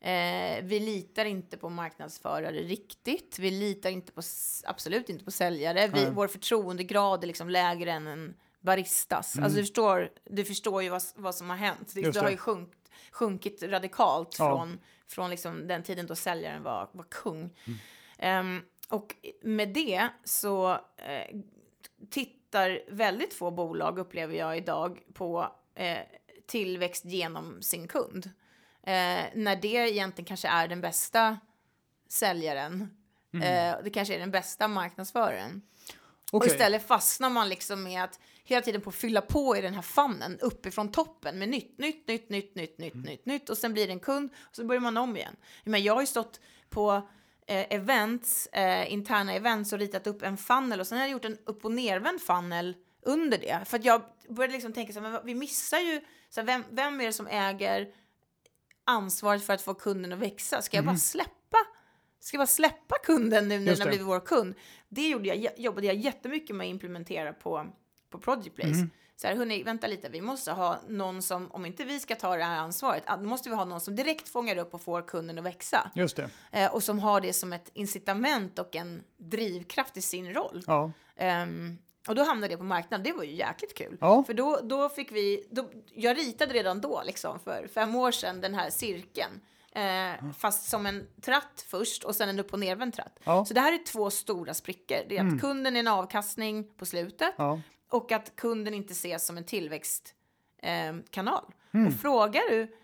[0.00, 3.38] Eh, vi litar inte på marknadsförare riktigt.
[3.38, 4.22] Vi litar inte på,
[4.64, 5.86] absolut inte på säljare.
[5.86, 6.10] Vi, Nej.
[6.10, 9.38] vår förtroendegrad är liksom lägre än en baristas.
[9.38, 11.92] Alltså du förstår, du förstår ju vad, vad som har hänt.
[11.94, 12.72] Det, det har ju sjunk,
[13.12, 14.56] sjunkit radikalt Ja.
[14.56, 17.50] från, från liksom den tiden då säljaren var, var kung.
[18.18, 21.36] Ehm, och med det så eh,
[22.10, 25.98] tittar väldigt få bolag, upplever jag idag, på eh,
[26.46, 28.30] tillväxt genom sin kund.
[28.88, 31.38] Eh, när det egentligen kanske är den bästa
[32.08, 32.90] säljaren.
[33.34, 35.62] Eh, det kanske är den bästa marknadsföraren.
[36.32, 36.52] Och Okej.
[36.52, 40.38] istället fastnar man liksom med att hela tiden på fylla på i den här fannen
[40.40, 43.92] uppifrån toppen med nytt, nytt, nytt, nytt, nytt, nytt, nytt, nytt och sen blir det
[43.92, 45.36] en kund och så börjar man om igen.
[45.64, 47.08] Men jag har ju stått på
[47.46, 51.24] eh, events, eh, interna events och ritat upp en funnel och sen har jag gjort
[51.24, 53.60] en upp och nervänd funnel under det.
[53.64, 56.64] För att jag började liksom tänka så här, men vi missar ju, så här, vem,
[56.70, 57.92] vem är det som äger
[58.88, 60.62] ansvaret för att få kunden att växa?
[60.62, 61.58] Ska jag bara släppa?
[62.20, 64.54] Ska jag bara släppa kunden nu när den har blivit vår kund?
[64.88, 67.66] Det gjorde jag, jobbade jag jättemycket med att implementera på,
[68.10, 68.78] på Project Place.
[68.78, 68.90] Mm.
[69.16, 72.36] Så här, hörni, vänta lite, vi måste ha någon som, om inte vi ska ta
[72.36, 75.38] det här ansvaret, då måste vi ha någon som direkt fångar upp och får kunden
[75.38, 75.90] att växa.
[75.94, 76.30] Just det.
[76.52, 80.62] Eh, och som har det som ett incitament och en drivkraft i sin roll.
[80.66, 80.92] Ja.
[81.16, 83.04] Ehm, och då hamnade det på marknaden.
[83.04, 83.96] Det var ju jäkligt kul.
[84.00, 84.24] Ja.
[84.26, 88.40] För då, då fick vi, då, jag ritade redan då, liksom, för fem år sedan,
[88.40, 89.40] den här cirkeln.
[89.72, 93.18] Eh, fast som en tratt först och sen en upp och nervänd tratt.
[93.24, 93.44] Ja.
[93.44, 94.98] Så det här är två stora sprickor.
[95.08, 97.60] Det är att kunden är en avkastning på slutet Ja.
[97.88, 101.44] och att kunden inte ses som en tillväxtkanal.
[101.48, 101.74] Eh.
[101.74, 101.86] Mm.
[101.86, 102.76] Och frågar du,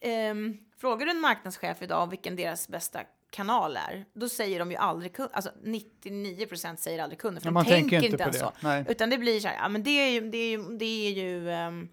[0.00, 3.00] ehm, frågar du en marknadschef idag vilken deras bästa
[3.32, 7.54] kanal är, då säger de ju aldrig kund, alltså 99% säger aldrig kunden, för Ja,
[7.62, 8.40] de tänker inte, ens det.
[8.40, 8.52] så.
[8.60, 8.84] Nej.
[8.88, 11.10] Utan det blir så här, ja men det är ju, det är ju, det är
[11.10, 11.88] ju, ehm,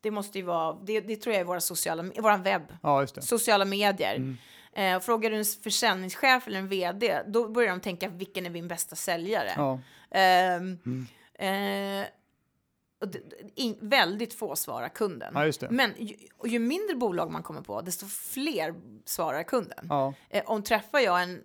[0.00, 3.64] det måste ju vara, det, det tror jag är våra sociala, våran webb, ja, sociala
[3.64, 4.14] medier.
[4.16, 4.36] Mm.
[4.72, 8.50] Eh, och frågar du en försäljningschef eller en vd, då börjar de tänka, vilken är
[8.50, 9.52] min bästa säljare?
[9.56, 9.80] Ja.
[10.10, 11.06] Ehm, Mm.
[12.00, 12.06] eh,
[13.54, 15.32] in, väldigt få svarar kunden.
[15.60, 15.70] ja.
[15.70, 19.86] Men ju, ju mindre bolag man kommer på, desto fler svarar kunden.
[19.88, 20.14] Ja.
[20.30, 21.40] Eh, om träffar jag en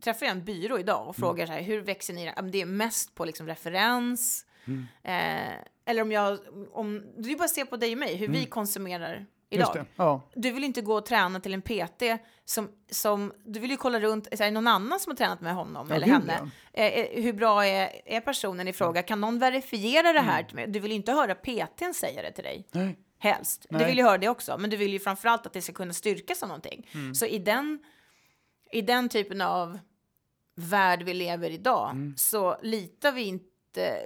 [0.00, 1.08] Träffar jag en byrå idag Mm.
[1.08, 2.32] och frågar så här, hur växer ni?
[2.50, 4.46] Det är mest på liksom referens.
[4.64, 4.86] Mm.
[5.02, 6.38] Eh, eller om jag,
[6.72, 9.26] om, det är bara att se på dig och mig, hur vi konsumerar Mm.
[9.50, 9.84] Idag.
[9.96, 10.20] Ja.
[10.34, 12.02] Du vill inte gå och träna till en PT
[12.44, 15.54] som, som du vill ju kolla runt, är det någon annan som har tränat med
[15.54, 16.50] honom Ja, eller henne?
[16.72, 19.02] Eh, eh, hur bra är, är personen i fråga?
[19.02, 20.46] Kan någon verifiera det här?
[20.52, 20.66] mig?
[20.66, 22.68] Du vill ju inte höra PTn säga det till dig.
[22.72, 22.98] Nej.
[23.18, 23.66] Helst.
[23.70, 23.86] Du Nej.
[23.86, 26.42] vill ju höra det också, men du vill ju framförallt att det ska kunna styrkas
[26.42, 26.88] av någonting.
[26.94, 27.14] Mm.
[27.14, 27.78] Så i den,
[28.72, 29.78] i den typen av
[30.54, 32.14] värld vi lever idag Mm.
[32.16, 33.49] så litar vi inte.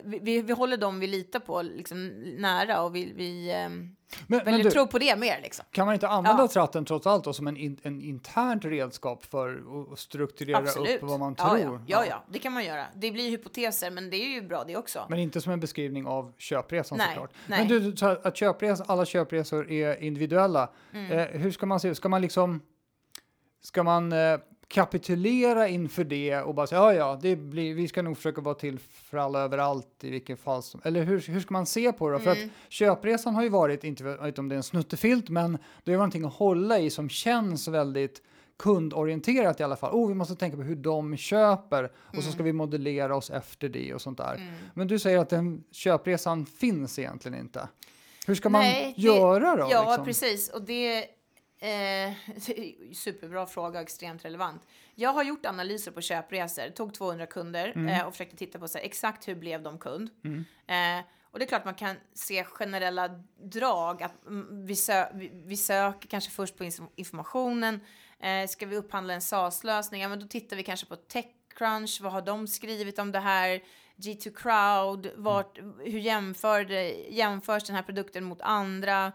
[0.05, 3.96] Vi, vi, vi håller dem vi litar på liksom, nära och vi, vi ehm,
[4.27, 5.40] Men, väljer du, tro på det mer.
[5.42, 5.64] Liksom.
[5.70, 6.48] kan man inte använda Ja.
[6.48, 10.96] tratten trots allt då, som en, in, en internt redskap för att- strukturera Absolut.
[11.03, 11.61] upp vad man ja, tror?
[11.87, 12.87] ja, ja, ja, det kan man göra.
[12.94, 15.07] Det blir hypoteser, men det är ju bra det också.
[15.09, 17.31] Men inte som en beskrivning av köpresan Nej, såklart.
[17.46, 17.59] nej.
[17.59, 20.70] Men du, så att köpres, alla köpresor är individuella.
[20.92, 21.18] Mm.
[21.18, 22.61] Eh, hur ska man se Ska man liksom...
[23.62, 24.38] Ska man eh,
[24.74, 28.54] kapitulera inför det och bara säga ja, ja, det blir, vi ska nog försöka vara
[28.54, 30.80] till för alla överallt i vilken fall som...
[30.84, 32.14] Eller hur, hur ska man se på det?
[32.14, 32.18] då?
[32.18, 32.44] För Mm.
[32.44, 35.96] att köpresan har ju varit, inte vet om det är en snuttefilt, men det är
[35.96, 38.22] någonting att hålla i som känns väldigt
[38.58, 39.94] kundorienterat i alla fall.
[39.94, 42.44] Oh, vi måste tänka på hur de köper och så ska Mm.
[42.44, 44.52] vi modellera oss efter det och sånt där.
[44.74, 47.68] Men du säger att den köpresan finns egentligen inte.
[48.26, 49.68] Hur ska man Nej, det- göra då?
[49.70, 50.04] Ja, liksom?
[50.04, 50.48] precis.
[50.50, 51.04] Och det,
[51.64, 52.12] eh,
[52.94, 54.66] superbra fråga och extremt relevant.
[54.94, 57.88] Jag har gjort analyser på köpresor, tog 200 kunder Mm.
[57.88, 60.11] eh, och försökte titta på så här, exakt hur blev de kund.
[60.66, 63.09] Eh, och det är klart man kan se generella
[63.42, 66.64] drag, att mm, vi, sö vi, vi söker kanske först på
[66.96, 67.81] informationen.
[68.20, 72.12] Eh, ska vi upphandla en SaaS-lösning, ja, men då tittar vi kanske på Techcrunch, vad
[72.12, 73.61] har de skrivit om det här?
[73.96, 79.12] G2 Crowd, vart, hur jämför det, jämförs den här produkten mot andra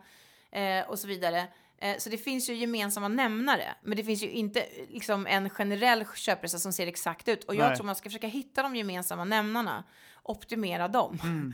[0.51, 1.47] eh, och så vidare.
[1.81, 5.49] Eh, så det finns ju gemensamma nämnare, men det finns ju inte eh, liksom en
[5.49, 7.43] generell köpresa som ser exakt ut.
[7.43, 7.75] Och jag Nej.
[7.75, 9.83] tror man ska försöka hitta de gemensamma nämnarna,
[10.23, 11.19] optimera dem.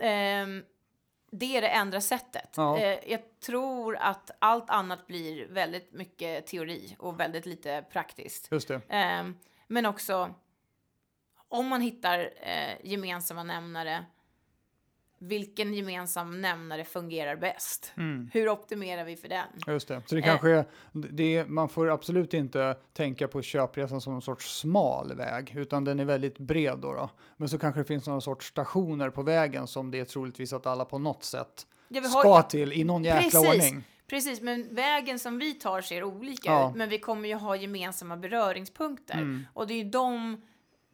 [0.00, 0.62] Ehm,
[1.30, 2.52] det är det enda sättet.
[2.56, 2.78] Ja.
[2.78, 8.48] Eh, jag tror att allt annat blir väldigt mycket teori och väldigt lite praktiskt.
[8.50, 8.80] Just det.
[8.88, 10.34] Ehm, men också
[11.48, 12.30] om man hittar
[12.82, 14.04] gemensamma nämnare,
[15.28, 17.92] vilken gemensam nämnare fungerar bäst?
[17.96, 18.30] Mm.
[18.32, 19.46] Hur optimerar vi för den?
[19.66, 20.02] Just det.
[20.06, 20.24] Så det Eh.
[20.24, 25.14] kanske är, det är, man får absolut inte tänka på köpresan som en sorts smal
[25.14, 26.92] väg, utan den är väldigt bred då.
[26.92, 27.10] då.
[27.36, 30.66] Men så kanske det finns någon sorts stationer på vägen som det är troligtvis att
[30.66, 33.48] alla på något sätt Ja, vi ska till i någon jäkla Precis.
[33.70, 33.84] ordning.
[34.06, 36.70] Precis, men vägen som vi tar ser olika Ja.
[36.70, 39.14] ut, men vi kommer ju ha gemensamma beröringspunkter.
[39.14, 39.46] Mm.
[39.52, 40.40] Och det är ju de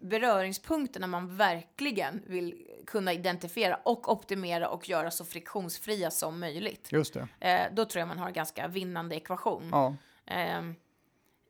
[0.00, 6.92] beröringspunkterna man verkligen vill kunna identifiera och optimera och göra så friktionsfria som möjligt.
[6.92, 7.28] Just det.
[7.40, 9.68] Eh, då tror jag man har en ganska vinnande ekvation.
[9.72, 9.96] Ja.
[10.26, 10.74] Ehm,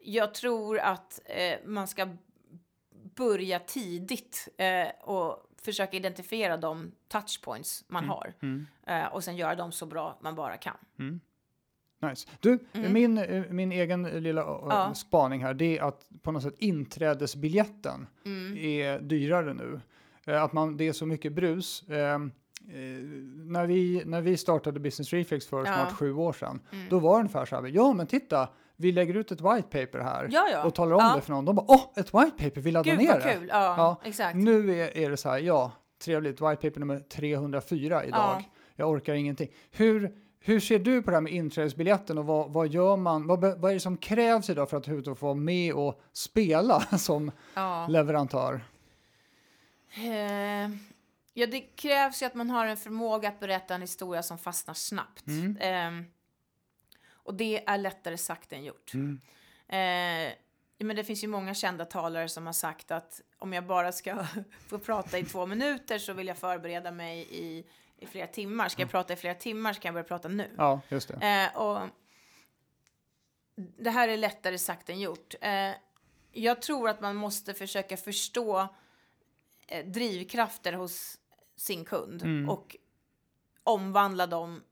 [0.01, 2.17] jag tror att eh, man ska
[3.17, 8.35] börja tidigt eh, och försöka identifiera de touchpoints man har.
[8.43, 8.67] Mm.
[8.87, 10.77] Eh, och sen göra dem så bra man bara kan.
[12.03, 12.29] Nice.
[12.41, 12.93] Du, Mm.
[12.93, 14.95] min, eh, min egen lilla eh, Ja.
[14.95, 18.57] spaning här, det är att på något sätt inträdesbiljetten Mm.
[18.59, 19.81] är dyrare nu.
[20.27, 21.89] Eh, Att man, det är så mycket brus.
[21.89, 22.19] Eh, eh,
[23.47, 25.65] när, vi, när vi startade Business Reflex för Ja.
[25.65, 26.89] snart sju år sedan, Mm.
[26.89, 29.99] då var det ungefär så här, ja men titta, vi lägger ut ett white paper
[29.99, 30.65] här Ja, ja.
[30.65, 31.45] och talar om det för någon.
[31.45, 33.35] De bara, åh, ett white paper, vi laddar Gud ner det.
[33.35, 33.47] kul!
[33.53, 34.37] Ja, exakt.
[34.37, 35.73] Nu är, är det så här, ja,
[36.05, 38.19] trevligt, white paper nummer 304 idag.
[38.21, 38.43] Ja.
[38.77, 39.49] Jag orkar ingenting.
[39.71, 43.27] Hur, hur ser du på det här med inträdesbiljetten och vad, vad gör man?
[43.27, 46.81] Vad, vad är det som krävs idag för att överhuvudtaget få vara med och spela
[46.99, 47.87] som Ja.
[47.87, 48.61] leverantör?
[49.95, 50.71] Eh,
[51.35, 54.75] ja, det krävs ju att man har en förmåga att berätta en historia som fastnar
[54.75, 55.27] snabbt.
[55.27, 55.57] Mm.
[55.57, 56.05] Eh,
[57.13, 58.95] och det är lättare sagt än gjort.
[58.95, 59.21] Mm.
[59.69, 60.33] Eh,
[60.79, 64.27] men det finns ju många kända talare som har sagt att om jag bara ska
[64.69, 67.65] få prata i två minuter så vill jag förbereda mig i,
[68.01, 68.69] i flera timmar.
[68.69, 70.51] Ska jag prata i flera timmar så kan jag börja prata nu.
[70.57, 71.51] Ja, just det.
[71.55, 71.89] Eh, och
[73.55, 75.35] det här är lättare sagt än gjort.
[75.41, 75.71] Eh,
[76.33, 78.69] jag tror att man måste försöka förstå
[79.67, 81.19] eh, drivkrafter hos
[81.57, 82.49] sin kund Mm.
[82.51, 82.77] och
[83.65, 84.63] omvandla dem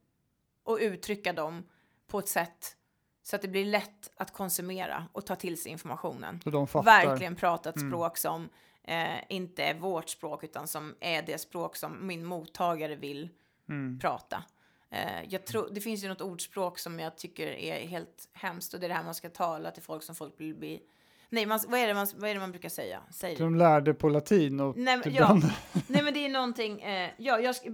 [0.62, 1.68] och uttrycka dem
[2.06, 2.76] på ett sätt
[3.22, 6.40] så att det blir lätt att konsumera och ta till sig informationen.
[6.84, 7.90] Verkligen prata ett Mm.
[7.90, 8.48] språk som
[8.88, 13.28] eh, inte är vårt språk utan som är det språk som min mottagare vill
[13.68, 13.98] Mm.
[13.98, 14.44] prata.
[14.90, 18.80] Eh, jag tror, det finns ju något ordspråk som jag tycker är helt hemskt och
[18.80, 20.82] det är det här man ska tala till folk som folk vill bli...
[21.30, 23.00] Nej, man, vad, är det man, vad är det man brukar säga?
[23.10, 23.42] Säg det.
[23.42, 25.40] de lärde på latin och Nej, men, typ ja.
[25.86, 26.80] Nej, men det är någonting...
[26.80, 27.70] Eh, ja, jag sk-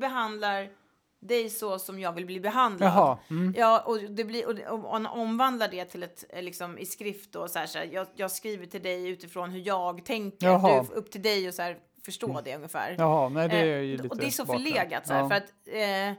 [1.24, 2.88] behandlar dig så som jag vill bli behandlad.
[2.88, 3.18] Jaha.
[3.30, 3.54] Mm.
[3.56, 7.50] Ja, och det blir och, och, omvandlar det till ett eh, liksom i skrift och
[7.50, 10.46] så här, så här jag, jag skriver till dig utifrån hur jag tänker.
[10.46, 10.82] Jaha.
[10.90, 12.96] Du, upp till dig och så här förstå det ungefär.
[12.98, 15.28] Jaha, nej det är ju Eh, och det är så förlegat så här, Ja.
[15.28, 16.18] för att eh,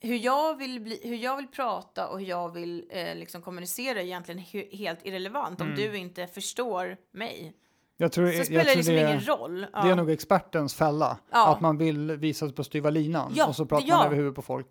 [0.00, 4.00] hur, jag vill bli, hur jag vill prata och hur jag vill eh, liksom kommunicera
[4.00, 5.78] är egentligen he- helt irrelevant om Mm.
[5.80, 7.52] du inte förstår mig.
[7.96, 9.66] Jag tror, Så jag spelar det tror liksom det, ingen roll.
[9.72, 9.82] Ja.
[9.82, 11.16] det är nog expertens fälla.
[11.32, 11.52] Ja.
[11.52, 14.36] Att man vill visa sig på styva linan Ja, och så pratar man över huvudet
[14.36, 14.70] på folk.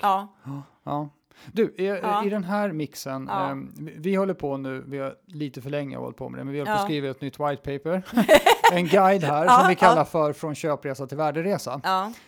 [0.83, 1.09] ja.
[1.51, 1.85] Du, i,
[2.25, 6.17] i den här mixen, ehm, vi, håller på nu, vi har lite för länge hållit
[6.17, 8.03] på med det, men vi håller på att skriva ett nytt white paper.
[8.71, 11.81] en guide här som vi kallar för Från köpresa till värderesa.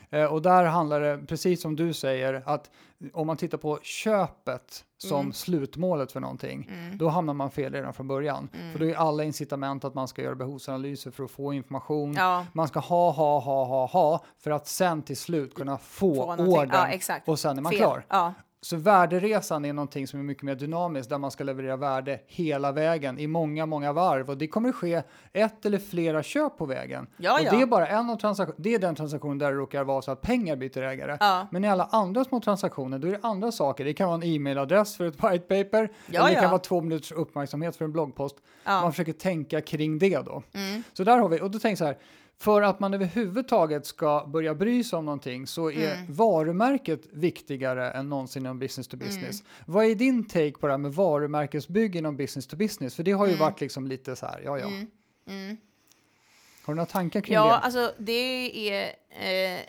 [0.10, 2.72] Eh, och där handlar det, precis som du säger, att
[3.14, 5.34] om man tittar på köpet som Mm.
[5.34, 8.50] slutmålet för någonting, då hamnar man fel redan från början.
[8.54, 8.72] Mm.
[8.72, 12.14] För då är alla incitament att man ska göra behovsanalyser för att få information.
[12.14, 12.46] ja.
[12.54, 16.44] Man ska ha, ha, ha, ha, ha, för att sen till slut kunna få, Få
[16.44, 16.90] ordern.
[17.08, 17.20] Ja.
[17.26, 17.80] Och sen är man Fel.
[17.80, 18.06] klar.
[18.10, 18.34] Ja,
[18.66, 22.72] Så värderesan är någonting som är mycket mer dynamiskt där man ska leverera värde hela
[22.72, 26.66] vägen i många, många varv och det kommer att ske ett eller flera köp på
[26.66, 27.08] vägen.
[27.18, 27.52] Ja, och ja.
[27.52, 28.64] det är bara en av transaktionerna.
[28.64, 31.18] Det är den transaktionen där det råkar vara så att pengar byter ägare.
[31.20, 31.48] Ja.
[31.52, 33.86] Men i alla andra små transaktioner då är det andra saker.
[33.86, 37.12] Det kan vara en e-mailadress för ett white paper eller det kan vara två minuters
[37.12, 38.36] uppmärksamhet för en bloggpost.
[38.64, 40.44] Man försöker tänka kring det då.
[40.54, 40.84] Mm.
[40.94, 41.98] Så där har vi, och då tänker jag så här,
[42.38, 46.14] för att man överhuvudtaget ska börja bry sig om någonting så är Mm.
[46.14, 49.42] varumärket viktigare än någonsin inom business to business.
[49.42, 49.52] Mm.
[49.66, 52.96] Vad är din take på det här med varumärkesbygge inom business to business?
[52.96, 53.40] För det har ju Mm.
[53.46, 54.66] varit liksom lite så här, ja ja.
[56.66, 57.54] Har du några tankar kring ja det?
[57.54, 58.96] alltså det är...
[59.10, 59.60] Eh,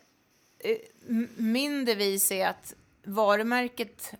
[1.36, 2.74] min devis är att
[3.04, 4.14] varumärket,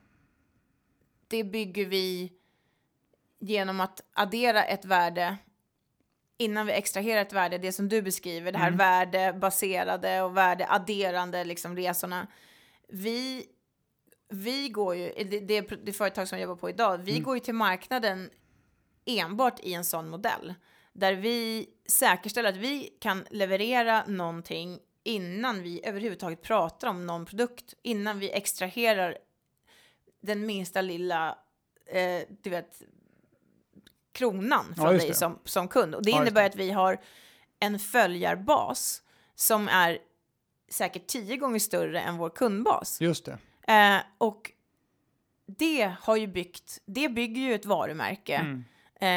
[1.28, 2.32] det bygger vi
[3.38, 5.36] genom att addera ett värde
[6.38, 8.78] innan vi extraherar ett värde, det som du beskriver, det här Mm.
[8.78, 12.26] värdebaserade och värdeadderande liksom resorna.
[12.88, 13.46] Vi,
[14.28, 17.22] vi går ju, det, det, det företag som jag jobbar på idag, vi Mm.
[17.22, 18.30] går ju till marknaden
[19.04, 20.54] enbart i en sån modell.
[20.92, 27.74] Där vi säkerställer att vi kan leverera någonting innan vi överhuvudtaget pratar om någon produkt,
[27.82, 29.18] innan vi extraherar
[30.20, 31.38] den minsta lilla,
[31.86, 32.82] eh, du vet,
[34.16, 35.94] kronan Ja, från just dig som, som kund.
[35.94, 36.46] Och det Ja, innebär det.
[36.46, 37.00] att vi har
[37.60, 39.02] en följarbas
[39.34, 39.98] som är
[40.70, 43.00] säkert tio gånger större än vår kundbas.
[43.00, 43.38] Just det.
[43.72, 44.50] Eh, och
[45.46, 48.64] det har ju byggt, det bygger ju ett varumärke Mm.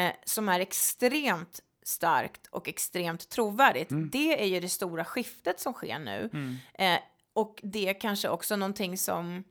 [0.08, 3.90] eh, som är extremt starkt och extremt trovärdigt.
[3.90, 4.10] Mm.
[4.10, 6.30] Det är ju det stora skiftet som sker nu.
[6.74, 6.98] Eh,
[7.32, 9.44] och det är kanske också någonting som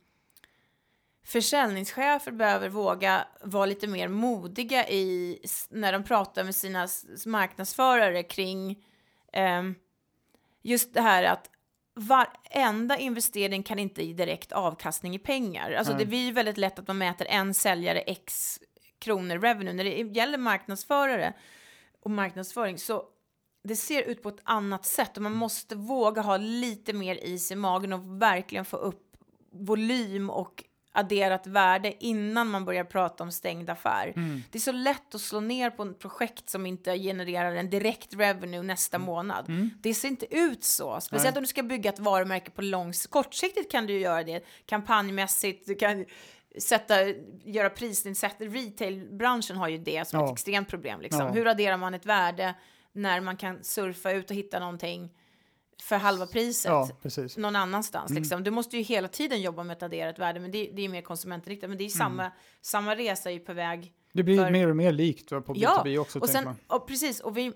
[1.30, 5.40] försäljningschefer behöver våga vara lite mer modiga i
[5.70, 6.88] när de pratar med sina
[7.26, 8.86] marknadsförare kring
[9.34, 9.76] ehm,
[10.62, 11.50] just det här att
[11.96, 15.72] varenda investering kan inte ge direkt avkastning i pengar.
[15.72, 16.00] Alltså Nej.
[16.00, 18.60] det blir ju väldigt lätt att man mäter en säljare x
[19.00, 19.74] kronor revenue.
[19.74, 21.34] När det gäller marknadsförare
[22.02, 23.04] och marknadsföring så
[23.64, 27.52] det ser ut på ett annat sätt och man måste våga ha lite mer is
[27.52, 29.06] i magen och verkligen få upp
[29.52, 34.14] volym och adderat värde innan man börjar prata om stängd affär.
[34.16, 34.44] Mm.
[34.52, 38.14] Det är så lätt att slå ner på ett projekt som inte genererar en direkt
[38.16, 39.70] revenue nästa månad.
[39.82, 41.02] Det ser inte ut så.
[41.02, 41.34] Speciellt Mm.
[41.34, 41.38] Nej.
[41.38, 45.68] om du ska bygga ett varumärke på lång Kortsiktigt kan du göra det kampanjmässigt.
[45.68, 46.06] Du kan
[46.60, 46.96] sätta,
[47.44, 48.50] göra prisnedsättning.
[48.56, 50.26] Retailbranschen har ju det som Ja.
[50.26, 51.02] ett extremt problem.
[51.02, 51.22] Liksom.
[51.22, 51.32] Ja.
[51.32, 52.54] Hur adderar man ett värde
[52.94, 55.10] när man kan surfa ut och hitta någonting
[55.82, 56.72] för halva priset?
[56.72, 56.90] Ja,
[57.38, 58.12] någon annanstans.
[58.12, 58.22] Mm.
[58.24, 58.44] Liksom.
[58.44, 61.70] Du måste ju hela tiden jobba med ett värde, men det, det är mer konsumentinriktat.
[61.70, 63.94] Men det är ju samma, samma resa är ju på väg.
[64.14, 66.20] Det blir För- mer och mer likt på Ja, B2B också.
[66.20, 67.54] och sen, och precis, och vi,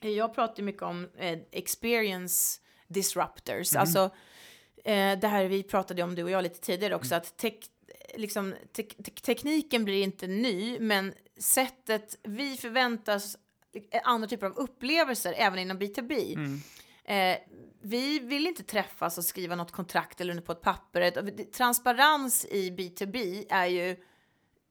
[0.00, 3.80] jag pratar mycket om eh, experience disruptors, Mm.
[3.80, 4.10] alltså
[4.84, 7.66] eh, det här vi pratade om du och jag lite tidigare också, att tek,
[8.16, 13.36] liksom, tek, tek, tekniken blir inte ny, men sättet vi förväntas
[13.90, 16.34] eh, andra typer av upplevelser även inom B2B.
[16.34, 16.60] Mm.
[17.08, 17.38] Eh,
[17.82, 21.10] vi vill inte träffas och skriva något kontrakt eller under på ett papper.
[21.52, 23.96] Transparens i B2B är ju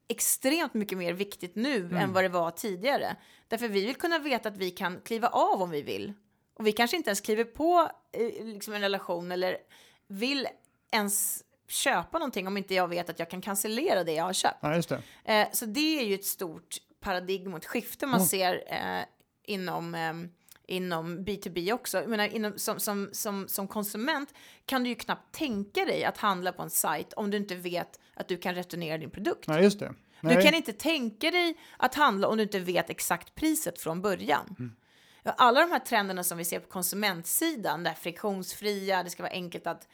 [0.07, 1.95] extremt mycket mer viktigt nu Mm.
[1.97, 3.15] än vad det var tidigare.
[3.47, 6.13] Därför vi vill kunna veta att vi kan kliva av om vi vill.
[6.53, 9.57] Och vi kanske inte ens kliver på eh, liksom en relation eller
[10.07, 10.47] vill
[10.91, 14.57] ens köpa någonting om inte jag vet att jag kan cancellera det jag har köpt.
[14.61, 15.01] Ja, just det.
[15.33, 18.27] Eh, så det är ju ett stort paradigm och ett skifte man Mm.
[18.27, 19.05] ser eh,
[19.43, 20.13] inom, eh,
[20.67, 21.97] inom B2B också.
[21.97, 24.33] Jag menar, inom, som, som, som, som konsument
[24.65, 27.99] kan du ju knappt tänka dig att handla på en sajt om du inte vet
[28.13, 29.47] att du kan returnera din produkt.
[29.47, 29.93] Nej, just det.
[30.21, 30.35] Nej.
[30.35, 34.55] Du kan inte tänka dig att handla om du inte vet exakt priset från början.
[34.59, 34.71] Mm.
[35.23, 39.33] Alla de här trenderna som vi ser på konsumentsidan, det här friktionsfria, det ska vara
[39.33, 39.87] enkelt att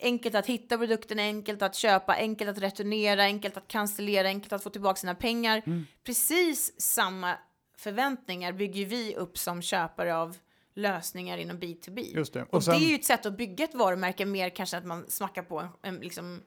[0.00, 4.62] enkelt att hitta produkten, enkelt att köpa, enkelt att returnera, enkelt att cancellera, enkelt att
[4.62, 5.62] få tillbaka sina pengar.
[5.66, 5.86] Mm.
[6.04, 7.38] Precis samma
[7.76, 10.36] förväntningar bygger vi upp som köpare av
[10.74, 12.14] lösningar inom B2B.
[12.16, 12.42] Just det.
[12.42, 14.84] Och Och, sen- det är ju ett sätt att bygga ett varumärke mer kanske att
[14.86, 16.40] man smackar på en, en, liksom,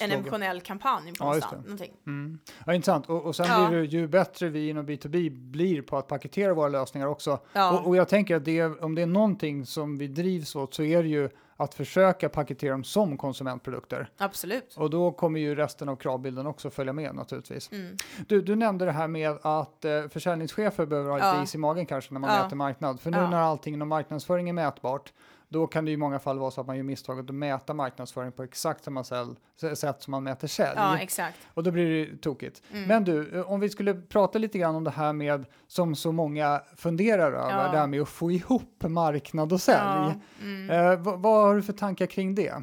[0.00, 1.90] en emotionell kampanj på Ja, just någonstans.
[2.06, 2.38] Mm.
[2.66, 3.08] Ja, intressant.
[3.08, 3.68] Och, och sen Ja.
[3.68, 7.40] blir det ju bättre vi inom B2B blir på att paketera våra lösningar också.
[7.52, 7.78] Ja.
[7.80, 10.82] Och, och jag tänker att det, om det är någonting som vi drivs åt så
[10.82, 11.30] är det ju
[11.62, 14.08] att försöka paketera dem som konsumentprodukter.
[14.18, 14.74] Absolut.
[14.76, 17.72] Och då kommer ju resten av kravbilden också följa med naturligtvis.
[17.72, 17.96] Mm.
[18.28, 21.42] Du, du nämnde det här med att eh, försäljningschefer behöver ha lite Ja.
[21.42, 22.42] is i magen kanske när man Ja.
[22.42, 23.00] mäter marknad.
[23.00, 23.30] För nu Ja.
[23.30, 25.12] när allting inom marknadsföring är mätbart,
[25.52, 28.32] då kan det i många fall vara så att man gör misstaget att mäta marknadsföring
[28.32, 30.72] på exakt samma sätt som man mäter sälj.
[30.76, 31.38] Ja, exakt.
[31.54, 32.62] Och då blir det tokigt.
[32.72, 32.88] Mm.
[32.88, 36.12] Men du, eh, om vi skulle prata lite grann om det här med, som så
[36.12, 37.72] många funderar över, Ja.
[37.72, 39.78] det här med att få ihop marknad och sälj.
[39.78, 40.70] Ja, mm.
[40.70, 42.62] Eh, vad, vad har du för tankar kring det?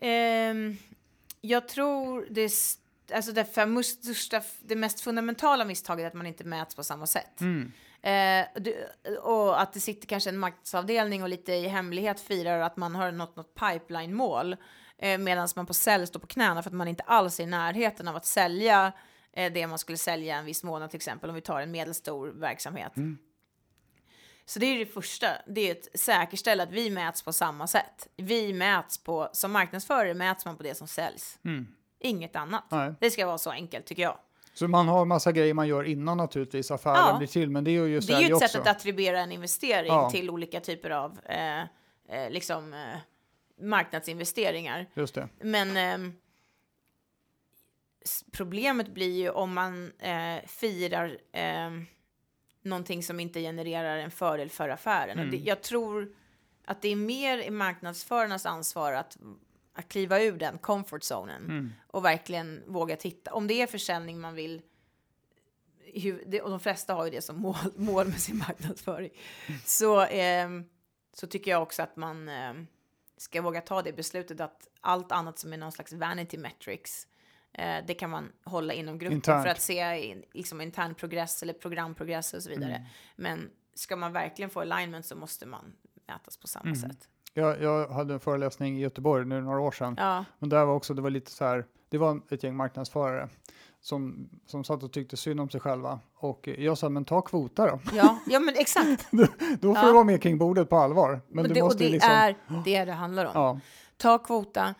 [0.00, 0.76] Ehm,
[1.40, 2.52] jag tror det,
[3.14, 7.06] alltså det, för största, det mest fundamentala misstaget är att man inte mäts på samma
[7.06, 7.40] sätt.
[7.40, 7.72] Mm.
[8.02, 8.86] Eh, du,
[9.18, 13.12] och att det sitter kanske en marknadsavdelning och lite i hemlighet firar att man har
[13.12, 14.56] nått något pipeline-mål.
[14.98, 17.46] Eh, Medan man på sälj står på knäna för att man inte alls är i
[17.46, 18.92] närheten av att sälja
[19.32, 22.28] eh, det man skulle sälja en viss månad till exempel om vi tar en medelstor
[22.28, 22.92] verksamhet.
[24.44, 28.08] Så det är det första, det är att säkerställa att vi mäts på samma sätt.
[28.16, 31.38] Vi mäts på, som marknadsförare mäts man på det som säljs.
[31.44, 31.66] Mm.
[31.98, 32.64] Inget annat.
[32.70, 32.94] Nej.
[33.00, 34.18] Det ska vara så enkelt tycker jag.
[34.60, 37.18] Så man har massa grejer man gör innan naturligtvis affären Ja.
[37.18, 38.48] blir till, men det är ju just Det är ju ett också.
[38.48, 40.10] sätt att attribuera en investering Ja.
[40.10, 42.98] till olika typer av eh, eh, liksom, eh,
[43.64, 44.86] marknadsinvesteringar.
[44.94, 45.28] Just det.
[45.40, 45.76] Men
[48.04, 51.86] s- problemet blir ju om man eh, firar ehm,
[52.62, 55.18] någonting som inte genererar en fördel för affären.
[55.18, 55.44] Och det, Mm.
[55.46, 56.12] jag tror
[56.64, 59.16] att det är mer i marknadsförarnas ansvar att,
[59.72, 61.72] att kliva ur den comfort zonen Mm.
[61.86, 63.32] och verkligen våga titta.
[63.34, 64.62] Om det är försäljning man vill
[66.42, 69.10] och de flesta har ju det som mål, mål med sin marknadsföring.
[69.64, 70.64] Så, ehm,
[71.14, 72.66] så tycker jag också att man ehm,
[73.16, 77.06] ska våga ta det beslutet att allt annat som är någon slags vanity metrics
[77.52, 79.42] eh, det kan man hålla inom gruppen Internt.
[79.44, 82.74] för att se in, liksom intern progress eller programprogress och så vidare.
[82.74, 82.86] Mm.
[83.16, 85.72] Men ska man verkligen få alignment så måste man
[86.06, 86.76] mätas på samma Mm.
[86.76, 87.08] sätt.
[87.34, 89.94] Jag, jag hade en föreläsning i Göteborg nu några år sedan.
[89.98, 93.28] Ja, Men där var också, det var lite så här, det var ett gäng marknadsförare
[93.80, 96.00] som, som satt och tyckte synd om sig själva.
[96.16, 97.80] Och jag sa, men ta kvota då.
[97.94, 99.08] ja, ja men exakt.
[99.60, 99.86] Då får Ja.
[99.86, 101.20] du vara med kring bordet på allvar.
[101.28, 102.10] Men och du det, och måste det liksom...
[102.12, 103.32] är det det handlar om.
[103.34, 103.60] Ja,
[103.96, 104.74] Ta kvota.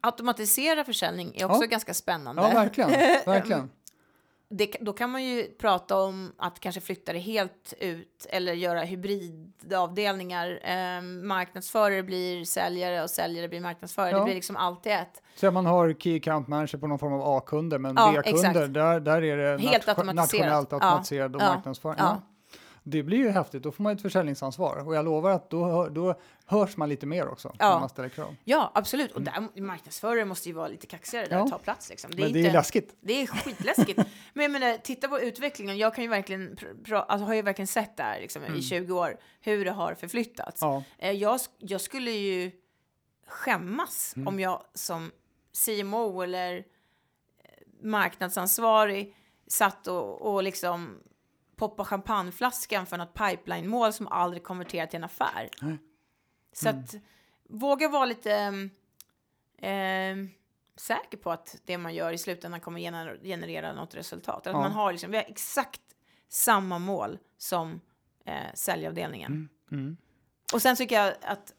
[0.00, 1.66] Automatisera försäljning är också Ja.
[1.66, 2.42] ganska spännande.
[2.42, 2.90] ja, verkligen.
[3.26, 3.70] verkligen.
[4.50, 8.80] Det, då kan man ju prata om att kanske flytta det helt ut eller göra
[8.80, 10.60] hybridavdelningar.
[10.64, 14.10] Eh, marknadsförare blir säljare och säljare blir marknadsförare.
[14.10, 14.18] Ja.
[14.18, 15.22] Det blir liksom alltid ett.
[15.34, 19.00] Så man har Key Account Manager på någon form av A-kunder, men Ja, B-kunder, där,
[19.00, 20.16] där är det Helt automatiserat.
[20.16, 21.96] nationellt Ja, automatiserad och ja, marknadsföring.
[21.98, 22.22] ja.
[22.90, 24.86] Det blir ju häftigt, då får man ett försäljningsansvar.
[24.86, 26.14] Och jag lovar att då, hör- då
[26.46, 27.70] hörs man lite mer också Ja.
[27.72, 28.36] när man ställer krav.
[28.44, 29.12] Ja, absolut.
[29.12, 31.42] Och där, marknadsförare måste ju vara lite kaxigare där Ja.
[31.42, 31.90] och ta plats.
[31.90, 32.10] Liksom.
[32.10, 32.96] Det är Men det inte, är läskigt.
[33.00, 33.98] Det är skitläskigt.
[34.34, 35.78] Men jag menar, titta på utvecklingen.
[35.78, 36.58] Jag kan ju verkligen,
[36.92, 40.60] alltså, har ju verkligen sett det här liksom, i 20 år, hur det har förflyttats.
[40.62, 40.82] Ja.
[40.98, 42.50] Eh, Jag, jag skulle ju
[43.26, 44.28] skämmas Mm.
[44.28, 45.10] om jag som
[45.64, 46.62] CMO eller eh,
[47.82, 49.14] marknadsansvarig
[49.46, 50.98] satt och, och liksom
[51.58, 55.48] poppa champagneflaskan för något pipeline-mål som aldrig konverterar till en affär.
[55.62, 55.76] Nej.
[56.52, 56.80] Så Mm.
[56.84, 56.94] att
[57.48, 58.32] våga vara lite
[59.58, 60.16] eh,
[60.76, 64.46] säker på att det man gör i slutändan kommer gener- generera något resultat.
[64.46, 64.60] Att Ja.
[64.60, 65.80] man har liksom, vi har exakt
[66.28, 67.80] samma mål som
[68.24, 69.48] eh, säljavdelningen.
[69.72, 69.96] Mm.
[70.54, 71.54] Och sen tycker jag att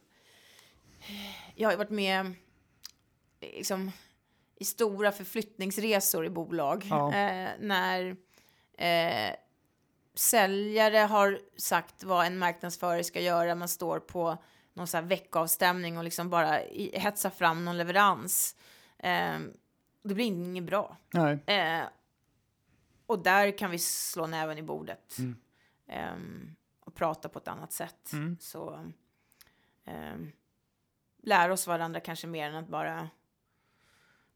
[1.55, 2.33] jag har varit med
[3.41, 3.91] liksom,
[4.55, 6.85] i stora förflyttningsresor i bolag.
[6.89, 7.13] Ja.
[7.13, 8.15] Eh, när
[8.77, 9.35] eh,
[10.19, 13.55] säljare har sagt vad en marknadsförare ska göra.
[13.55, 14.37] Man står på
[14.73, 18.55] någon så här veckoavstämning och liksom bara i, hetsar fram någon leverans.
[18.97, 19.39] Eh,
[20.03, 20.97] det blir inget bra.
[21.45, 21.83] Eh,
[23.05, 25.17] och där kan vi slå näven i bordet.
[25.19, 25.35] Mm.
[25.87, 28.13] Ehm, och prata på ett annat sätt.
[28.13, 28.37] Mm.
[28.39, 28.69] Så
[29.85, 30.31] um,
[31.23, 33.09] lära oss varandra kanske mer än att bara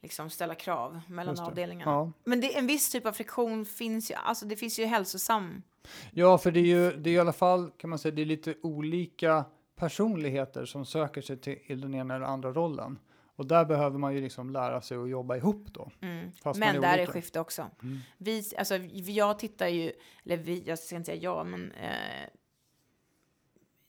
[0.03, 1.91] liksom ställa krav mellan avdelningarna.
[1.91, 2.11] Ja.
[2.23, 5.63] Men det, en viss typ av friktion finns ju, alltså det finns ju hälsosam.
[6.11, 8.25] ja, för det är ju det är i alla fall, kan man säga, det är
[8.25, 9.45] lite olika
[9.75, 12.99] personligheter som söker sig till den ena eller andra rollen.
[13.35, 15.91] Och där behöver man ju liksom lära sig att jobba ihop då.
[16.01, 16.31] Mm.
[16.43, 17.11] Men man där är olika.
[17.11, 17.69] skifte också.
[17.81, 17.99] Mm.
[18.17, 19.91] Vi, alltså, jag tittar ju,
[20.25, 22.29] eller vi, jag ska inte säga jag, men eh,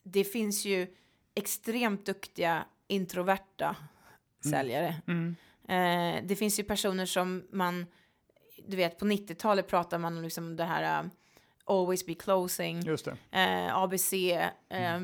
[0.03, 0.87] det finns ju
[1.35, 3.77] extremt duktiga introverta
[4.51, 5.03] säljare.
[5.07, 5.37] Mm.
[5.69, 7.87] Eh, det finns ju personer som man,
[8.67, 11.11] du vet på 90-talet pratar man om liksom det här uh,
[11.65, 14.12] always be closing, Just eh, ABC.
[14.12, 15.01] Eh,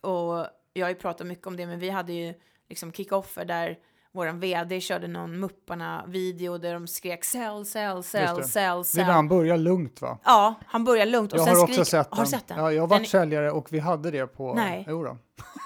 [0.00, 2.34] och jag har ju pratat mycket om det, men vi hade ju
[2.68, 3.78] liksom kick-offer där
[4.12, 8.44] vår VD körde någon Mupparna-video där de skrek sell, sell, sell, det.
[8.44, 9.04] sell, Det är sell.
[9.04, 10.18] han börjar lugnt va?
[10.24, 11.84] Ja, han börjar lugnt och Jag sen har också skriker...
[11.90, 12.24] sett Har den.
[12.24, 12.58] du sett den?
[12.58, 14.54] Ja, jag har varit Den- säljare och vi hade det på...
[14.54, 14.84] Nej.
[14.88, 15.16] Jo då.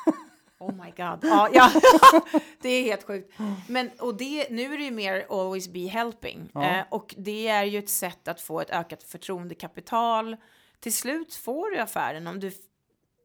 [0.60, 1.18] Oh my god.
[1.22, 1.70] Ja, ja.
[2.62, 3.34] det är helt sjukt.
[3.68, 6.50] Men, och det, nu är det ju mer always be helping.
[6.54, 6.64] Ja.
[6.64, 10.36] Eh, och det är ju ett sätt att få ett ökat förtroendekapital.
[10.80, 12.52] Till slut får du affären om du,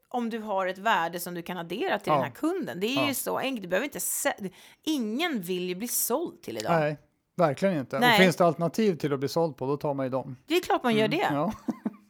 [0.09, 2.13] om du har ett värde som du kan addera till Ja.
[2.13, 2.79] den här kunden.
[2.79, 3.07] Det är Ja.
[3.07, 3.61] ju så enkelt.
[3.61, 4.49] Du behöver inte
[4.83, 6.79] Ingen vill ju bli såld till idag.
[6.79, 6.97] Nej,
[7.36, 7.99] verkligen inte.
[7.99, 8.11] Nej.
[8.11, 10.38] Och finns det alternativ till att bli såld på, då tar man ju dem.
[10.47, 11.27] Det är klart man gör det.
[11.31, 11.51] Ja.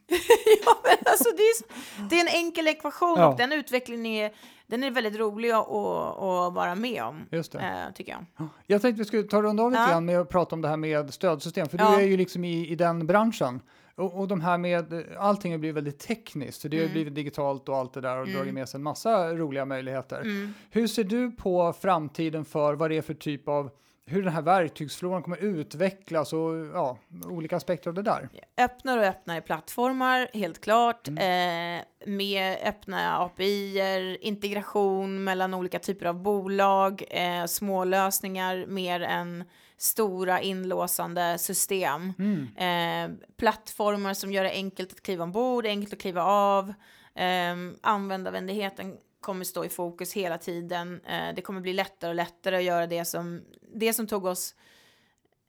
[0.64, 4.32] ja, men alltså, det, är, det är en enkel ekvation och den utvecklingen är,
[4.66, 7.26] den är väldigt rolig att, att, vara med om.
[7.30, 7.58] Just det.
[7.58, 8.48] Eh, tycker jag.
[8.66, 9.88] Jag tänkte vi skulle ta runda av lite Ja.
[9.88, 11.90] grann med att prata om det här med stödsystem, för Ja.
[11.96, 13.60] du är ju liksom i, i den branschen.
[13.94, 16.92] Och, och de här med, allting har blivit väldigt tekniskt, så det har Mm.
[16.92, 20.20] blivit digitalt och allt det där och dragit med sig en massa roliga möjligheter.
[20.20, 20.54] Mm.
[20.70, 23.70] Hur ser du på framtiden för vad det är för typ av,
[24.06, 28.28] hur den här verktygsfloran kommer utvecklas och ja, olika aspekter av det där?
[28.56, 31.08] öppnare och öppnare plattformar, helt klart.
[31.08, 31.78] Mm.
[31.78, 39.44] Eh, med öppna API, integration mellan olika typer av bolag, eh, små lösningar mer än
[39.76, 42.12] stora inlåsande system.
[42.18, 42.56] Mm.
[42.56, 46.74] Eh, plattformar som gör det enkelt att kliva ombord, enkelt att kliva av.
[47.14, 51.00] Eh, användarvänligheten kommer stå i fokus hela tiden.
[51.06, 53.42] Eh, det kommer bli lättare och lättare att göra det som,
[53.78, 54.54] det som tog oss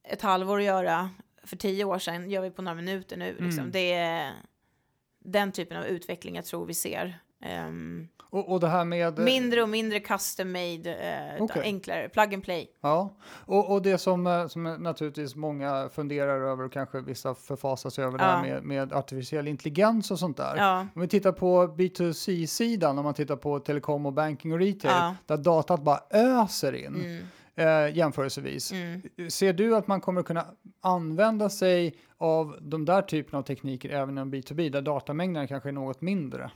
[0.03, 1.09] ett halvår att göra
[1.43, 3.31] för tio år sedan gör vi på några minuter nu.
[3.39, 3.59] Liksom.
[3.59, 3.71] Mm.
[3.71, 4.33] Det är
[5.19, 7.19] den typen av utveckling jag tror vi ser.
[7.41, 9.19] Ehm, Och, och det här med...
[9.19, 11.61] mindre och mindre custom made, eh, Okej.
[11.63, 12.71] enklare, plug and play.
[12.81, 17.89] Ja, och, och det som, eh, som naturligtvis många funderar över och kanske vissa förfasar
[17.89, 18.29] sig över det Ja.
[18.31, 20.55] här med, med artificiell intelligens och sånt där.
[20.57, 24.93] Ja, Om vi tittar på B2C-sidan, om man tittar på telekom och banking och retail,
[24.93, 25.15] Ja.
[25.25, 27.23] där datat bara öser in mm,
[27.57, 28.71] eh, jämförelsevis.
[28.71, 29.01] mm.
[29.29, 30.45] Ser du att man kommer kunna
[30.81, 35.73] använda sig av de där typen av tekniker även inom B2B, där datamängden kanske är
[35.73, 36.51] något mindre?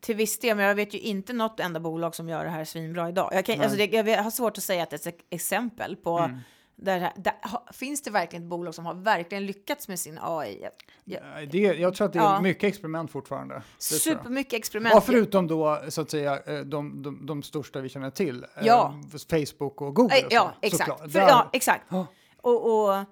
[0.00, 2.64] Till viss del, men jag vet ju inte något enda bolag som gör det här
[2.64, 3.30] svinbra idag.
[3.32, 6.18] Jag, kan, alltså det, jag har svårt att säga att det är ett exempel på
[6.18, 6.40] Mm.
[6.82, 7.34] Där, där,
[7.72, 10.68] finns det verkligen ett bolag som har verkligen lyckats med sin AI?
[11.04, 11.20] Ja.
[11.34, 12.40] Nej, Det, jag tror att det är Ja.
[12.40, 13.54] mycket experiment fortfarande.
[13.54, 13.62] Jag.
[13.78, 14.94] Supermycket experiment.
[14.94, 18.44] Ja, förutom då så att säga eh, de, de, de största vi känner till.
[18.56, 18.94] eh, Ja.
[19.30, 20.18] Facebook och Google.
[20.18, 21.12] Eh, och Ja, så, exakt.
[21.12, 21.84] För, ja, exakt.
[21.88, 22.06] Ja.
[22.36, 23.04] Och, och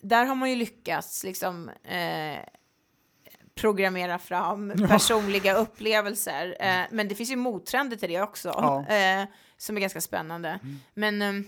[0.00, 2.38] där har man ju lyckats liksom eh,
[3.54, 6.56] programmera fram personliga upplevelser.
[6.60, 8.48] Eh, men det finns ju mottrender till det också,
[8.88, 9.24] eh,
[9.56, 10.58] som är ganska spännande.
[10.94, 11.44] Men ehm,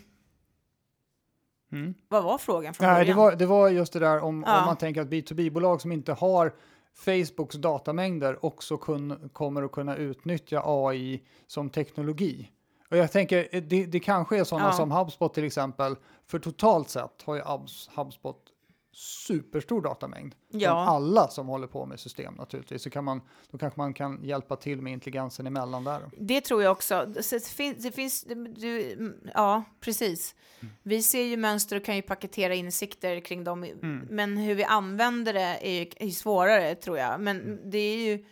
[1.75, 1.95] Mm.
[2.09, 3.07] vad var frågan från Nej, början?
[3.07, 4.59] det var, det var just det där om, Ja.
[4.61, 6.53] om man tänker att B2B-bolag som inte har
[6.95, 12.51] Facebooks datamängder också kun, kommer att kunna utnyttja AI som teknologi.
[12.91, 14.73] Och jag tänker, eh, det, det kanske är sådana Ja.
[14.73, 15.97] som HubSpot till exempel,
[16.27, 18.44] för totalt sett har ju Hubs- HubSpot
[18.95, 20.35] superstor datamängd.
[20.49, 20.69] Ja.
[20.69, 23.21] Från alla som håller på med system naturligtvis, så kan man,
[23.51, 26.11] då kanske man kan hjälpa till med intelligensen emellan där.
[26.19, 27.15] Det tror jag också.
[27.23, 28.25] Så Det finns, det finns
[28.57, 30.35] du, mm, ja, precis.
[30.61, 30.75] Mm.
[30.83, 33.65] Vi ser ju mönster och kan ju paketera insikter kring dem.
[33.65, 34.07] Mm.
[34.11, 37.21] Men hur vi använder det är ju är svårare, tror jag.
[37.21, 37.71] Men Mm.
[37.71, 38.25] det är ju...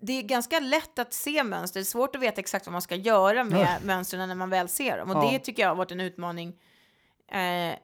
[0.00, 1.80] Det är ganska lätt att se mönster.
[1.80, 4.68] Det är svårt att veta exakt vad man ska göra med mönstren när man väl
[4.68, 5.10] ser dem.
[5.10, 5.30] Och Ja.
[5.30, 6.48] det tycker jag har varit en utmaning
[7.28, 7.74] eh,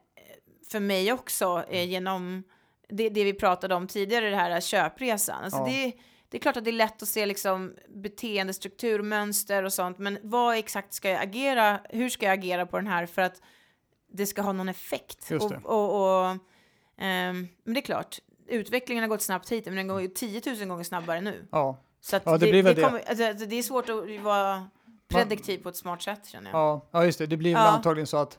[0.71, 2.43] för mig också eh, genom
[2.89, 5.45] det, det vi pratade om tidigare, det här köpresan.
[5.45, 5.64] Alltså Ja.
[5.66, 5.93] det,
[6.29, 10.18] det är klart att det är lätt att se liksom beteendestruktur, mönster och sånt, men
[10.23, 13.43] vad exakt ska jag agera, hur ska jag agera på den här för att
[14.12, 15.31] det ska ha någon effekt?
[15.31, 15.57] Just och, det.
[15.64, 16.37] och, och,
[16.99, 20.43] ehm, men det är klart, utvecklingen har gått snabbt hit, men den går ju 10
[20.59, 21.47] 000 gånger snabbare nu.
[21.53, 22.83] Ja, Så att Ja, det blir väl det.
[22.83, 24.66] kommer, alltså, alltså, det är svårt att vara
[25.09, 26.59] prediktiv på ett smart sätt, känner jag.
[26.61, 27.27] Ja, ja just det.
[27.27, 27.59] Det blir Ja.
[27.59, 28.39] antagligen så att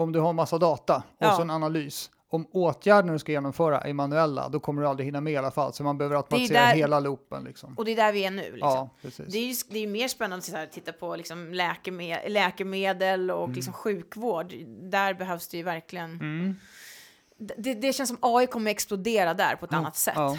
[0.00, 1.36] om du har massa data och Ja.
[1.36, 5.20] så en analys, om åtgärderna du ska genomföra är manuella, då kommer du aldrig hinna
[5.20, 5.72] med i alla fall.
[5.72, 7.44] Så man behöver automatisera där- hela loopen.
[7.44, 7.74] Liksom.
[7.78, 8.42] Och det är där vi är nu.
[8.42, 8.58] Liksom.
[8.60, 9.32] Ja, precis.
[9.32, 13.72] Det är ju det är mer spännande att titta på liksom läkeme läkemedel och liksom
[13.72, 14.54] sjukvård.
[14.82, 16.10] Där behövs det ju verkligen...
[16.14, 16.56] Mm.
[17.58, 20.14] Det, det känns som AI kommer explodera där på ett annat sätt.
[20.16, 20.38] Ja.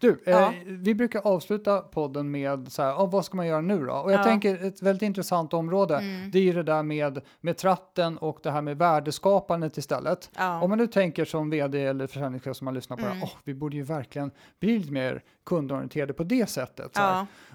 [0.00, 0.46] Du, Ja.
[0.52, 3.92] eh, vi brukar avsluta podden med så här, ah, vad ska man göra nu då?
[3.94, 4.24] Och jag Ja.
[4.24, 6.30] tänker ett väldigt intressant område, Mm.
[6.30, 10.30] det är ju det där med, med tratten och det här med värdeskapandet istället.
[10.36, 10.60] Ja.
[10.62, 13.18] Om man nu tänker som vd eller försäljningschef som man lyssnar på det Mm.
[13.18, 16.96] här, "Åh, vi borde ju verkligen bli lite mer kundorienterade på det sättet.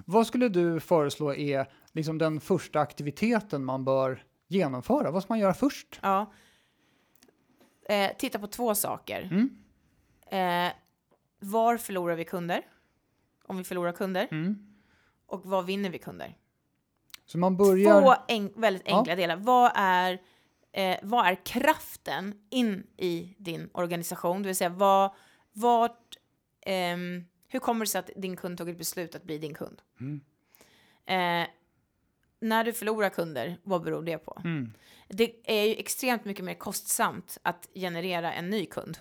[0.06, 5.12] Vad skulle du föreslå är liksom den första aktiviteten man bör genomföra?
[5.12, 6.00] Vad ska man göra först?
[6.04, 6.32] ja.
[7.90, 9.22] Eh, titta på två saker.
[9.32, 9.50] Mm.
[10.68, 10.74] Eh,
[11.40, 12.62] var förlorar vi kunder?
[13.48, 14.28] Om vi förlorar kunder.
[14.32, 14.68] Mm.
[15.26, 16.38] Och vad vinner vi kunder?
[17.26, 18.02] Så man börjar...
[18.02, 18.98] Två en, väldigt Ja.
[18.98, 19.36] enkla delar.
[19.36, 20.22] Vad är,
[20.72, 24.42] eh, vad är kraften in i din organisation?
[24.42, 25.12] Det vill säga, vad,
[25.54, 26.18] vart,
[26.62, 29.82] ehm, hur kommer det sig att din kund tagit beslut att bli din kund?
[30.00, 30.22] Mm.
[31.06, 31.48] Eh,
[32.40, 34.42] när du förlorar kunder, vad beror det på?
[34.44, 34.74] Mm,
[35.08, 38.98] Det är ju extremt mycket mer kostsamt att generera en ny kund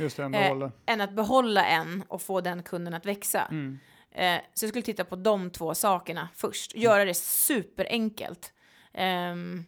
[0.00, 3.46] just det, en Eh, än att behålla en och få den kunden att växa.
[3.50, 3.78] Mm.
[4.10, 6.74] Eh, så jag skulle titta på de två sakerna först.
[6.74, 8.52] Göra det superenkelt.
[8.92, 9.64] Ehm,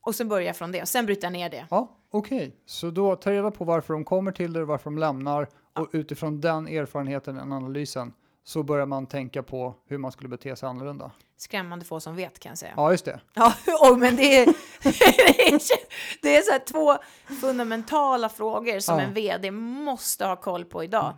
[0.00, 0.82] och sen börja från det.
[0.82, 1.66] Och sen bryta ner det.
[1.70, 2.56] Ja, okej.
[2.66, 6.40] Så då ta reda på varför de kommer till dig, varför de lämnar och utifrån
[6.40, 8.12] den erfarenheten, den analysen,
[8.46, 11.10] så börjar man tänka på hur man skulle bete sig annorlunda.
[11.36, 12.72] Skrämmande få som vet kan jag säga.
[12.76, 13.20] Ja, just det.
[13.34, 14.46] Ja, oj, men det är,
[16.22, 16.98] det är, så två
[17.40, 19.04] fundamentala frågor som Ja.
[19.04, 21.14] en vd måste ha koll på idag.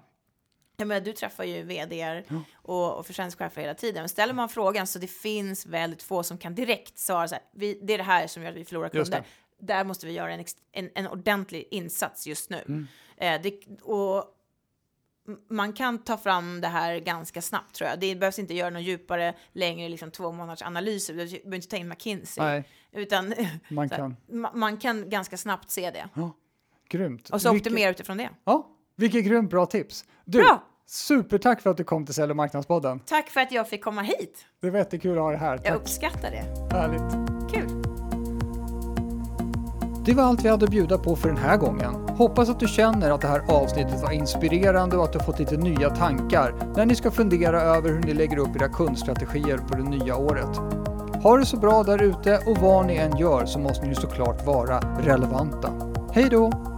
[0.77, 2.23] Jag menar, du träffar ju vd
[2.55, 4.03] och, och försäljningschefer hela tiden.
[4.03, 7.45] Men ställer man frågan så det finns väldigt få som kan direkt svara så här,
[7.53, 9.25] vi, det är det här som gör att vi förlorar kunder.
[9.61, 12.65] Där måste vi göra en, en, en ordentlig insats just nu.
[12.69, 12.87] Mm.
[13.17, 14.35] Eh, det, och
[15.51, 18.01] man kan ta fram det här ganska snabbt tror jag.
[18.01, 21.15] Det behövs inte göra någon djupare, längre liksom två månaders analyser.
[21.15, 22.45] Du behöver inte ta in McKinsey.
[22.45, 23.35] Nej, Utan
[23.71, 24.17] man här, kan.
[24.29, 26.09] ma- man kan ganska snabbt se det.
[26.91, 27.29] Grymt.
[27.31, 28.31] Och så Vilket- optimera utifrån det.
[28.45, 28.67] Ja,
[28.97, 30.05] vilket grymt bra tips.
[30.25, 30.63] Du, Bra!
[30.87, 33.01] supertack för att du kom till Sälj och marknadspodden.
[33.01, 34.47] Tack för att jag fick komma hit.
[34.61, 35.55] Det var jättekul att ha dig här.
[35.57, 35.75] Jag Tack.
[35.77, 36.75] uppskattar det.
[36.77, 37.38] Härligt.
[40.09, 41.95] Det var allt vi hade att bjuda på för den här gången.
[42.09, 45.39] Hoppas att du känner att det här avsnittet var inspirerande och att du har fått
[45.39, 49.77] lite nya tankar när ni ska fundera över hur ni lägger upp era kundstrategier på
[49.77, 50.57] det nya året.
[51.23, 54.47] Ha det så bra där ute och vad ni än gör så måste ni såklart
[54.47, 55.71] vara relevanta.
[56.13, 56.78] Hej då!